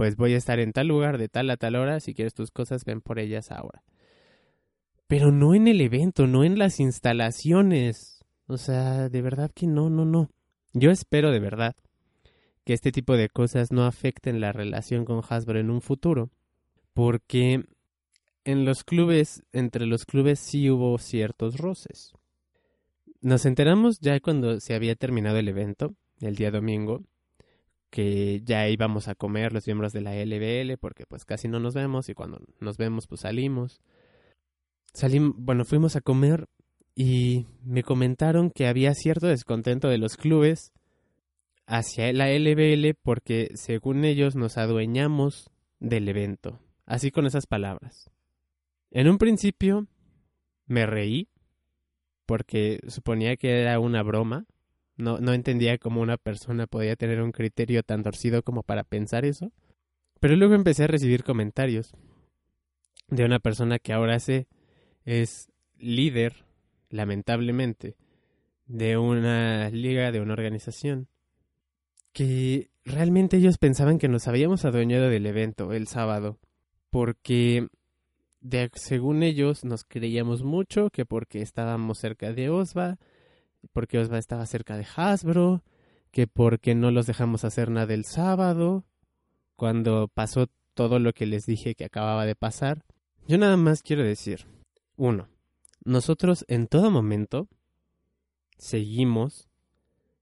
pues 0.02 0.16
voy 0.16 0.34
a 0.34 0.38
estar 0.38 0.60
en 0.60 0.74
tal 0.74 0.88
lugar 0.88 1.20
de 1.20 1.30
tal 1.30 1.48
a 1.52 1.58
tal 1.58 1.76
hora, 1.76 2.00
si 2.00 2.16
quieres 2.16 2.34
tus 2.34 2.50
cosas 2.50 2.86
ven 2.86 3.02
por 3.02 3.20
ellas 3.20 3.52
ahora. 3.52 3.84
Pero 5.06 5.32
no 5.32 5.54
en 5.54 5.68
el 5.68 5.80
evento, 5.80 6.26
no 6.26 6.44
en 6.44 6.58
las 6.58 6.80
instalaciones. 6.80 8.26
O 8.48 8.58
sea, 8.58 9.10
de 9.10 9.22
verdad 9.22 9.52
que 9.54 9.68
no, 9.68 9.92
no, 9.92 10.04
no. 10.04 10.32
Yo 10.74 10.90
espero 10.90 11.30
de 11.30 11.40
verdad 11.40 11.76
que 12.64 12.74
este 12.74 12.92
tipo 12.92 13.16
de 13.16 13.30
cosas 13.30 13.72
no 13.72 13.86
afecten 13.86 14.42
la 14.42 14.52
relación 14.52 15.06
con 15.06 15.22
Hasbro 15.30 15.60
en 15.60 15.70
un 15.70 15.82
futuro. 15.82 16.32
Porque 16.96 17.66
en 18.44 18.66
los 18.66 18.84
clubes, 18.84 19.44
entre 19.52 19.86
los 19.86 20.06
clubes 20.06 20.40
sí 20.40 20.68
hubo 20.72 20.98
ciertos 20.98 21.58
roces. 21.58 22.14
Nos 23.22 23.46
enteramos 23.46 24.00
ya 24.00 24.20
cuando 24.20 24.60
se 24.60 24.74
había 24.74 24.96
terminado 24.96 25.38
el 25.38 25.48
evento, 25.48 25.96
el 26.22 26.36
día 26.36 26.50
domingo, 26.50 27.04
que 27.92 28.42
ya 28.44 28.68
íbamos 28.68 29.08
a 29.08 29.16
comer 29.16 29.54
los 29.54 29.68
miembros 29.68 29.94
de 29.94 30.02
la 30.02 30.16
LBL 30.16 30.78
porque 30.80 31.06
pues 31.06 31.26
casi 31.26 31.48
no 31.48 31.60
nos 31.60 31.76
vemos 31.76 32.10
y 32.10 32.16
cuando 32.16 32.42
nos 32.60 32.78
vemos 32.78 33.06
pues 33.06 33.22
salimos. 33.22 33.82
Salimos, 34.94 35.36
bueno, 35.38 35.66
fuimos 35.66 35.96
a 35.96 36.02
comer 36.02 36.48
y 36.96 37.46
me 37.64 37.84
comentaron 37.84 38.50
que 38.50 38.68
había 38.68 38.94
cierto 38.96 39.28
descontento 39.28 39.88
de 39.88 39.98
los 39.98 40.18
clubes 40.18 40.74
hacia 41.68 42.12
la 42.14 42.30
LBL 42.30 42.96
porque 43.04 43.52
según 43.54 44.04
ellos 44.04 44.36
nos 44.36 44.58
adueñamos 44.58 45.52
del 45.80 46.10
evento. 46.10 46.60
Así 46.86 47.12
con 47.12 47.26
esas 47.28 47.46
palabras. 47.46 48.10
En 48.90 49.08
un 49.08 49.18
principio 49.18 49.88
me 50.66 50.86
reí 50.86 51.31
porque 52.32 52.80
suponía 52.88 53.36
que 53.36 53.60
era 53.60 53.78
una 53.78 54.04
broma 54.04 54.46
no, 54.96 55.18
no 55.20 55.34
entendía 55.34 55.78
cómo 55.78 56.00
una 56.00 56.16
persona 56.16 56.66
podía 56.66 56.96
tener 56.96 57.22
un 57.22 57.34
criterio 57.34 57.84
tan 57.84 58.04
torcido 58.04 58.42
como 58.42 58.64
para 58.64 58.86
pensar 58.86 59.26
eso. 59.26 59.52
Pero 60.22 60.38
luego 60.38 60.56
empecé 60.56 60.86
a 60.86 60.88
recibir 60.88 61.26
comentarios 61.26 61.92
de 63.10 63.26
una 63.26 63.40
persona 63.40 63.80
que 63.80 63.92
ahora 63.92 64.18
sé 64.22 64.48
es 65.04 65.52
líder, 65.78 66.46
lamentablemente, 66.90 67.98
de 68.66 68.96
una 68.96 69.70
liga, 69.70 70.14
de 70.14 70.22
una 70.22 70.32
organización, 70.32 71.10
que 72.14 72.72
realmente 72.86 73.36
ellos 73.36 73.58
pensaban 73.58 73.98
que 73.98 74.08
nos 74.08 74.30
habíamos 74.30 74.64
adueñado 74.64 75.10
del 75.10 75.26
evento 75.26 75.74
el 75.74 75.86
sábado, 75.86 76.40
porque 76.92 77.68
según 78.74 79.24
ellos 79.24 79.64
nos 79.64 79.84
creíamos 79.84 80.44
mucho, 80.44 80.90
que 80.90 81.06
porque 81.06 81.42
estábamos 81.42 82.00
cerca 82.00 82.34
de 82.34 82.50
Osva, 82.50 82.98
porque 83.72 84.00
Osva 84.00 84.18
estaba 84.18 84.46
cerca 84.46 84.78
de 84.78 84.86
Hasbro, 84.96 85.64
que 86.12 86.28
porque 86.28 86.76
no 86.76 86.92
los 86.92 87.08
dejamos 87.08 87.44
hacer 87.46 87.70
nada 87.70 87.94
el 87.94 88.06
sábado, 88.06 88.84
cuando 89.56 90.08
pasó 90.08 90.48
todo 90.74 91.00
lo 91.00 91.14
que 91.14 91.26
les 91.26 91.46
dije 91.46 91.76
que 91.76 91.86
acababa 91.86 92.26
de 92.26 92.36
pasar. 92.36 92.84
Yo 93.28 93.38
nada 93.38 93.58
más 93.58 93.84
quiero 93.84 94.04
decir, 94.04 94.48
uno, 94.96 95.30
nosotros 95.86 96.46
en 96.48 96.68
todo 96.68 96.92
momento 96.92 97.48
seguimos 98.58 99.50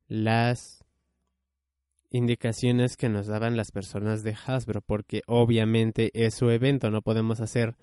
las 0.08 0.84
indicaciones 2.10 2.98
que 2.98 3.10
nos 3.10 3.28
daban 3.28 3.56
las 3.56 3.72
personas 3.72 4.24
de 4.24 4.36
Hasbro, 4.46 4.82
porque 4.82 5.22
obviamente 5.28 6.12
es 6.14 6.34
su 6.34 6.50
evento, 6.50 6.90
no 6.92 7.02
podemos 7.02 7.40
hacer 7.40 7.76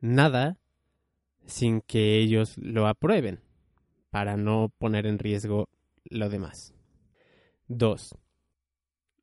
nada 0.00 0.58
sin 1.46 1.80
que 1.80 2.18
ellos 2.18 2.56
lo 2.58 2.86
aprueben 2.86 3.40
para 4.10 4.36
no 4.36 4.72
poner 4.78 5.06
en 5.06 5.18
riesgo 5.18 5.68
lo 6.04 6.28
demás. 6.28 6.74
2. 7.68 8.16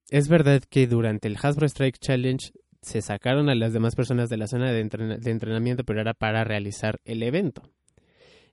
Es 0.09 0.27
verdad 0.27 0.61
que 0.69 0.87
durante 0.87 1.27
el 1.27 1.37
Hasbro 1.41 1.65
Strike 1.65 1.97
Challenge 1.97 2.51
se 2.81 3.01
sacaron 3.01 3.49
a 3.49 3.55
las 3.55 3.73
demás 3.73 3.95
personas 3.95 4.29
de 4.29 4.37
la 4.37 4.47
zona 4.47 4.71
de, 4.71 4.79
entrenamiento, 4.79 5.83
pero 5.85 6.01
era 6.01 6.13
para 6.13 6.43
realizar 6.43 6.99
el 7.05 7.23
evento. 7.23 7.63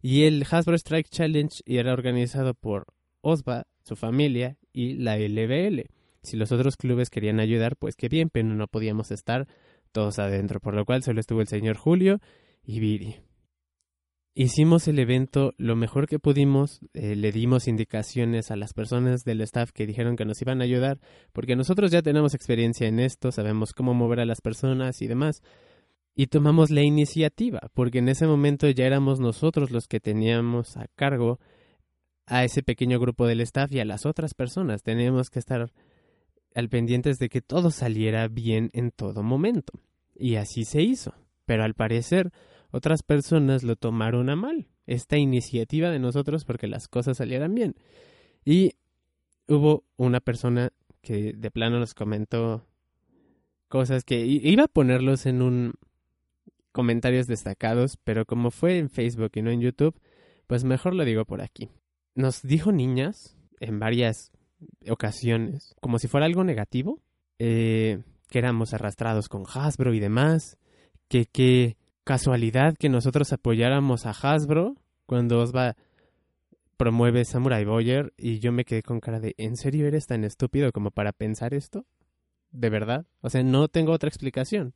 Y 0.00 0.22
el 0.22 0.46
Hasbro 0.48 0.76
Strike 0.76 1.10
Challenge 1.10 1.62
era 1.66 1.92
organizado 1.92 2.54
por 2.54 2.86
Osva, 3.20 3.66
su 3.82 3.96
familia 3.96 4.56
y 4.72 4.94
la 4.94 5.18
LBL. 5.18 5.90
Si 6.22 6.36
los 6.36 6.52
otros 6.52 6.76
clubes 6.76 7.10
querían 7.10 7.40
ayudar, 7.40 7.76
pues 7.76 7.96
qué 7.96 8.08
bien, 8.08 8.30
pero 8.30 8.48
no 8.48 8.66
podíamos 8.68 9.10
estar 9.10 9.48
todos 9.92 10.18
adentro, 10.18 10.60
por 10.60 10.74
lo 10.74 10.84
cual 10.84 11.02
solo 11.02 11.20
estuvo 11.20 11.40
el 11.40 11.48
señor 11.48 11.76
Julio 11.76 12.20
y 12.62 12.80
Viri. 12.80 13.16
Hicimos 14.34 14.86
el 14.86 14.98
evento 15.00 15.52
lo 15.58 15.74
mejor 15.74 16.06
que 16.06 16.20
pudimos, 16.20 16.80
eh, 16.94 17.16
le 17.16 17.32
dimos 17.32 17.66
indicaciones 17.66 18.50
a 18.50 18.56
las 18.56 18.72
personas 18.72 19.24
del 19.24 19.40
staff 19.40 19.72
que 19.72 19.86
dijeron 19.86 20.16
que 20.16 20.24
nos 20.24 20.40
iban 20.40 20.60
a 20.60 20.64
ayudar, 20.64 21.00
porque 21.32 21.56
nosotros 21.56 21.90
ya 21.90 22.00
tenemos 22.00 22.32
experiencia 22.34 22.86
en 22.86 23.00
esto, 23.00 23.32
sabemos 23.32 23.72
cómo 23.72 23.92
mover 23.92 24.20
a 24.20 24.24
las 24.24 24.40
personas 24.40 25.02
y 25.02 25.08
demás, 25.08 25.42
y 26.14 26.28
tomamos 26.28 26.70
la 26.70 26.82
iniciativa, 26.82 27.70
porque 27.74 27.98
en 27.98 28.08
ese 28.08 28.26
momento 28.26 28.68
ya 28.70 28.86
éramos 28.86 29.18
nosotros 29.18 29.72
los 29.72 29.88
que 29.88 30.00
teníamos 30.00 30.76
a 30.76 30.86
cargo 30.94 31.40
a 32.26 32.44
ese 32.44 32.62
pequeño 32.62 33.00
grupo 33.00 33.26
del 33.26 33.40
staff 33.40 33.72
y 33.72 33.80
a 33.80 33.84
las 33.84 34.06
otras 34.06 34.34
personas. 34.34 34.82
Teníamos 34.82 35.30
que 35.30 35.40
estar 35.40 35.72
al 36.54 36.68
pendientes 36.68 37.18
de 37.18 37.28
que 37.28 37.40
todo 37.40 37.70
saliera 37.70 38.28
bien 38.28 38.70
en 38.72 38.90
todo 38.90 39.22
momento. 39.22 39.72
Y 40.14 40.36
así 40.36 40.64
se 40.64 40.82
hizo. 40.82 41.14
Pero 41.46 41.64
al 41.64 41.74
parecer 41.74 42.32
otras 42.70 43.02
personas 43.02 43.62
lo 43.62 43.76
tomaron 43.76 44.30
a 44.30 44.36
mal, 44.36 44.68
esta 44.86 45.16
iniciativa 45.16 45.90
de 45.90 45.98
nosotros 45.98 46.44
porque 46.44 46.68
las 46.68 46.88
cosas 46.88 47.16
salieran 47.16 47.54
bien. 47.54 47.74
Y 48.44 48.74
hubo 49.48 49.84
una 49.96 50.20
persona 50.20 50.72
que 51.02 51.32
de 51.32 51.50
plano 51.50 51.78
nos 51.78 51.94
comentó 51.94 52.66
cosas 53.68 54.04
que 54.04 54.24
iba 54.26 54.64
a 54.64 54.68
ponerlos 54.68 55.26
en 55.26 55.42
un 55.42 55.74
comentarios 56.72 57.26
destacados, 57.26 57.96
pero 58.04 58.26
como 58.26 58.50
fue 58.50 58.78
en 58.78 58.90
Facebook 58.90 59.32
y 59.34 59.42
no 59.42 59.50
en 59.50 59.60
YouTube, 59.60 59.98
pues 60.46 60.64
mejor 60.64 60.94
lo 60.94 61.04
digo 61.04 61.24
por 61.24 61.40
aquí. 61.40 61.68
Nos 62.14 62.42
dijo 62.42 62.70
niñas 62.70 63.36
en 63.58 63.80
varias 63.80 64.32
ocasiones, 64.88 65.74
como 65.80 65.98
si 65.98 66.08
fuera 66.08 66.26
algo 66.26 66.44
negativo, 66.44 67.00
eh, 67.38 68.02
que 68.28 68.38
éramos 68.38 68.74
arrastrados 68.74 69.28
con 69.28 69.44
Hasbro 69.46 69.94
y 69.94 70.00
demás, 70.00 70.58
que, 71.08 71.26
que 71.26 71.76
casualidad 72.04 72.76
que 72.76 72.88
nosotros 72.88 73.32
apoyáramos 73.32 74.06
a 74.06 74.10
Hasbro 74.10 74.76
cuando 75.06 75.40
Osva 75.40 75.76
promueve 76.76 77.24
Samurai 77.24 77.64
Boyer 77.64 78.14
y 78.16 78.38
yo 78.38 78.52
me 78.52 78.64
quedé 78.64 78.82
con 78.82 79.00
cara 79.00 79.20
de 79.20 79.34
¿en 79.36 79.56
serio 79.56 79.86
eres 79.86 80.06
tan 80.06 80.24
estúpido 80.24 80.72
como 80.72 80.90
para 80.90 81.12
pensar 81.12 81.52
esto? 81.52 81.84
¿De 82.52 82.70
verdad? 82.70 83.06
O 83.20 83.28
sea, 83.28 83.42
no 83.42 83.68
tengo 83.68 83.92
otra 83.92 84.08
explicación. 84.08 84.74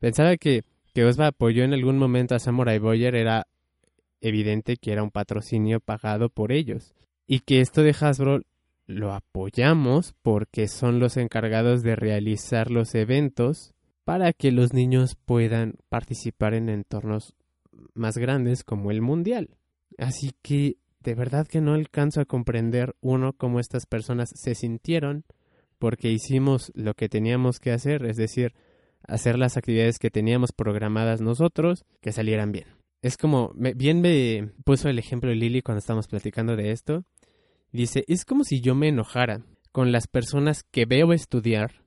Pensaba 0.00 0.36
que, 0.36 0.64
que 0.92 1.04
Osva 1.04 1.28
apoyó 1.28 1.62
en 1.62 1.72
algún 1.72 1.98
momento 1.98 2.34
a 2.34 2.40
Samurai 2.40 2.78
Boyer 2.78 3.14
era 3.14 3.46
evidente 4.20 4.76
que 4.76 4.92
era 4.92 5.02
un 5.02 5.10
patrocinio 5.10 5.80
pagado 5.80 6.30
por 6.30 6.52
ellos 6.52 6.94
y 7.26 7.40
que 7.40 7.60
esto 7.60 7.82
de 7.82 7.94
Hasbro 7.98 8.42
lo 8.90 9.12
apoyamos 9.12 10.14
porque 10.22 10.68
son 10.68 10.98
los 10.98 11.16
encargados 11.16 11.82
de 11.82 11.96
realizar 11.96 12.70
los 12.70 12.94
eventos 12.94 13.74
para 14.04 14.32
que 14.32 14.50
los 14.50 14.72
niños 14.72 15.16
puedan 15.24 15.74
participar 15.88 16.54
en 16.54 16.68
entornos 16.68 17.34
más 17.94 18.18
grandes 18.18 18.64
como 18.64 18.90
el 18.90 19.00
mundial. 19.00 19.50
Así 19.98 20.32
que 20.42 20.76
de 21.00 21.14
verdad 21.14 21.46
que 21.46 21.60
no 21.60 21.74
alcanzo 21.74 22.20
a 22.20 22.24
comprender 22.24 22.94
uno 23.00 23.32
cómo 23.32 23.60
estas 23.60 23.86
personas 23.86 24.30
se 24.34 24.54
sintieron 24.54 25.24
porque 25.78 26.10
hicimos 26.10 26.72
lo 26.74 26.94
que 26.94 27.08
teníamos 27.08 27.58
que 27.58 27.72
hacer, 27.72 28.04
es 28.04 28.16
decir, 28.16 28.54
hacer 29.06 29.38
las 29.38 29.56
actividades 29.56 29.98
que 29.98 30.10
teníamos 30.10 30.52
programadas 30.52 31.20
nosotros 31.20 31.84
que 32.02 32.12
salieran 32.12 32.52
bien. 32.52 32.66
Es 33.02 33.16
como, 33.16 33.52
bien 33.54 34.02
me 34.02 34.50
puso 34.64 34.90
el 34.90 34.98
ejemplo 34.98 35.32
Lili 35.32 35.62
cuando 35.62 35.78
estábamos 35.78 36.06
platicando 36.06 36.54
de 36.54 36.70
esto. 36.72 37.04
Dice, 37.72 38.04
es 38.08 38.24
como 38.24 38.44
si 38.44 38.60
yo 38.60 38.74
me 38.74 38.88
enojara 38.88 39.42
con 39.72 39.92
las 39.92 40.06
personas 40.06 40.64
que 40.64 40.86
veo 40.86 41.12
estudiar 41.12 41.84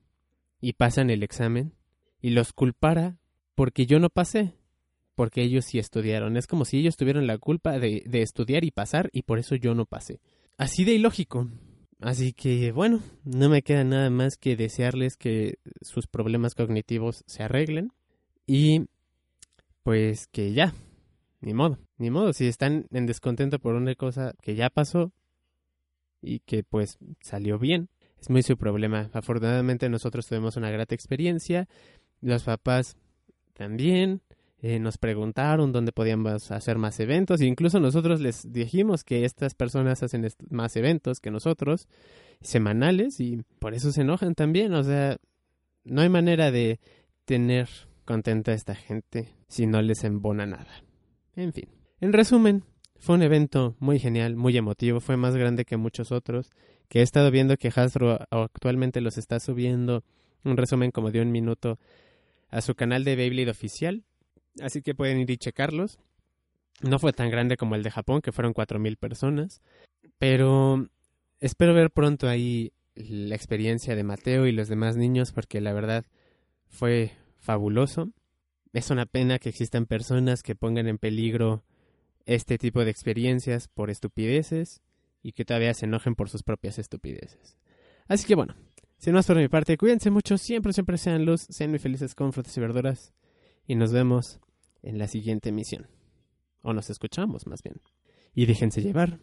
y 0.60 0.74
pasan 0.74 1.10
el 1.10 1.22
examen 1.22 1.74
y 2.20 2.30
los 2.30 2.52
culpara 2.52 3.18
porque 3.54 3.86
yo 3.86 3.98
no 3.98 4.08
pasé, 4.08 4.54
porque 5.14 5.42
ellos 5.42 5.66
sí 5.66 5.78
estudiaron. 5.78 6.36
Es 6.36 6.46
como 6.46 6.64
si 6.64 6.78
ellos 6.78 6.96
tuvieran 6.96 7.26
la 7.26 7.38
culpa 7.38 7.78
de, 7.78 8.02
de 8.06 8.22
estudiar 8.22 8.64
y 8.64 8.70
pasar 8.70 9.10
y 9.12 9.22
por 9.22 9.38
eso 9.38 9.54
yo 9.56 9.74
no 9.74 9.84
pasé. 9.84 10.20
Así 10.56 10.84
de 10.84 10.94
ilógico. 10.94 11.48
Así 12.00 12.32
que 12.32 12.72
bueno, 12.72 13.00
no 13.24 13.48
me 13.48 13.62
queda 13.62 13.84
nada 13.84 14.10
más 14.10 14.36
que 14.36 14.56
desearles 14.56 15.16
que 15.16 15.58
sus 15.80 16.06
problemas 16.06 16.54
cognitivos 16.54 17.24
se 17.26 17.42
arreglen 17.42 17.92
y 18.46 18.86
pues 19.82 20.26
que 20.26 20.52
ya, 20.52 20.74
ni 21.40 21.54
modo, 21.54 21.78
ni 21.98 22.10
modo, 22.10 22.32
si 22.32 22.46
están 22.46 22.86
en 22.90 23.06
descontento 23.06 23.58
por 23.58 23.74
una 23.74 23.94
cosa 23.94 24.34
que 24.42 24.54
ya 24.54 24.70
pasó 24.70 25.12
y 26.24 26.40
que 26.40 26.62
pues 26.62 26.98
salió 27.20 27.58
bien, 27.58 27.88
es 28.20 28.30
muy 28.30 28.42
su 28.42 28.56
problema. 28.56 29.10
Afortunadamente 29.12 29.88
nosotros 29.88 30.26
tuvimos 30.26 30.56
una 30.56 30.70
grata 30.70 30.94
experiencia 30.94 31.68
los 32.24 32.42
papás 32.42 32.96
también 33.52 34.22
eh, 34.60 34.78
nos 34.78 34.96
preguntaron 34.96 35.72
dónde 35.72 35.92
podíamos 35.92 36.50
hacer 36.50 36.78
más 36.78 36.98
eventos. 36.98 37.40
E 37.40 37.46
incluso 37.46 37.80
nosotros 37.80 38.20
les 38.20 38.50
dijimos 38.50 39.04
que 39.04 39.26
estas 39.26 39.54
personas 39.54 40.02
hacen 40.02 40.26
más 40.48 40.74
eventos 40.76 41.20
que 41.20 41.30
nosotros, 41.30 41.86
semanales, 42.40 43.20
y 43.20 43.42
por 43.58 43.74
eso 43.74 43.92
se 43.92 44.00
enojan 44.00 44.34
también. 44.34 44.72
O 44.72 44.82
sea, 44.82 45.18
no 45.84 46.00
hay 46.00 46.08
manera 46.08 46.50
de 46.50 46.80
tener 47.26 47.68
contenta 48.06 48.52
a 48.52 48.54
esta 48.54 48.74
gente 48.74 49.28
si 49.48 49.66
no 49.66 49.82
les 49.82 50.02
embona 50.02 50.46
nada. 50.46 50.82
En 51.36 51.52
fin. 51.52 51.68
En 52.00 52.14
resumen, 52.14 52.64
fue 53.04 53.16
un 53.16 53.22
evento 53.22 53.76
muy 53.80 53.98
genial, 53.98 54.34
muy 54.34 54.56
emotivo, 54.56 54.98
fue 54.98 55.18
más 55.18 55.36
grande 55.36 55.66
que 55.66 55.76
muchos 55.76 56.10
otros, 56.10 56.50
que 56.88 57.00
he 57.00 57.02
estado 57.02 57.30
viendo 57.30 57.58
que 57.58 57.68
Hasbro 57.68 58.18
actualmente 58.30 59.02
los 59.02 59.18
está 59.18 59.40
subiendo 59.40 60.02
un 60.42 60.56
resumen 60.56 60.90
como 60.90 61.10
de 61.10 61.20
un 61.20 61.30
minuto 61.30 61.78
a 62.48 62.62
su 62.62 62.74
canal 62.74 63.04
de 63.04 63.14
Beyblade 63.14 63.50
oficial, 63.50 64.04
así 64.62 64.80
que 64.80 64.94
pueden 64.94 65.18
ir 65.18 65.30
y 65.30 65.36
checarlos. 65.36 65.98
No 66.80 66.98
fue 66.98 67.12
tan 67.12 67.28
grande 67.28 67.58
como 67.58 67.74
el 67.74 67.82
de 67.82 67.90
Japón, 67.90 68.22
que 68.22 68.32
fueron 68.32 68.54
4.000 68.54 68.96
personas, 68.96 69.60
pero 70.16 70.88
espero 71.40 71.74
ver 71.74 71.90
pronto 71.90 72.26
ahí 72.26 72.72
la 72.94 73.34
experiencia 73.34 73.94
de 73.96 74.02
Mateo 74.02 74.46
y 74.46 74.52
los 74.52 74.68
demás 74.68 74.96
niños, 74.96 75.30
porque 75.30 75.60
la 75.60 75.74
verdad 75.74 76.06
fue 76.68 77.12
fabuloso. 77.38 78.08
Es 78.72 78.88
una 78.88 79.04
pena 79.04 79.38
que 79.38 79.50
existan 79.50 79.84
personas 79.84 80.42
que 80.42 80.56
pongan 80.56 80.88
en 80.88 80.96
peligro 80.96 81.64
este 82.26 82.58
tipo 82.58 82.84
de 82.84 82.90
experiencias 82.90 83.68
por 83.68 83.90
estupideces 83.90 84.82
y 85.22 85.32
que 85.32 85.44
todavía 85.44 85.74
se 85.74 85.86
enojen 85.86 86.14
por 86.14 86.28
sus 86.28 86.42
propias 86.42 86.78
estupideces. 86.78 87.58
Así 88.06 88.26
que 88.26 88.34
bueno, 88.34 88.54
sin 88.98 89.14
más 89.14 89.26
por 89.26 89.36
mi 89.36 89.48
parte, 89.48 89.76
cuídense 89.76 90.10
mucho, 90.10 90.38
siempre, 90.38 90.72
siempre 90.72 90.98
sean 90.98 91.24
luz, 91.24 91.46
sean 91.50 91.70
muy 91.70 91.78
felices 91.78 92.14
con 92.14 92.32
frutas 92.32 92.56
y 92.56 92.60
verduras 92.60 93.12
y 93.66 93.74
nos 93.74 93.92
vemos 93.92 94.40
en 94.82 94.98
la 94.98 95.08
siguiente 95.08 95.50
emisión. 95.50 95.88
O 96.62 96.72
nos 96.72 96.90
escuchamos 96.90 97.46
más 97.46 97.62
bien. 97.62 97.80
Y 98.34 98.46
déjense 98.46 98.82
llevar 98.82 99.20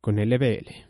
con 0.00 0.16
LBL. 0.16 0.87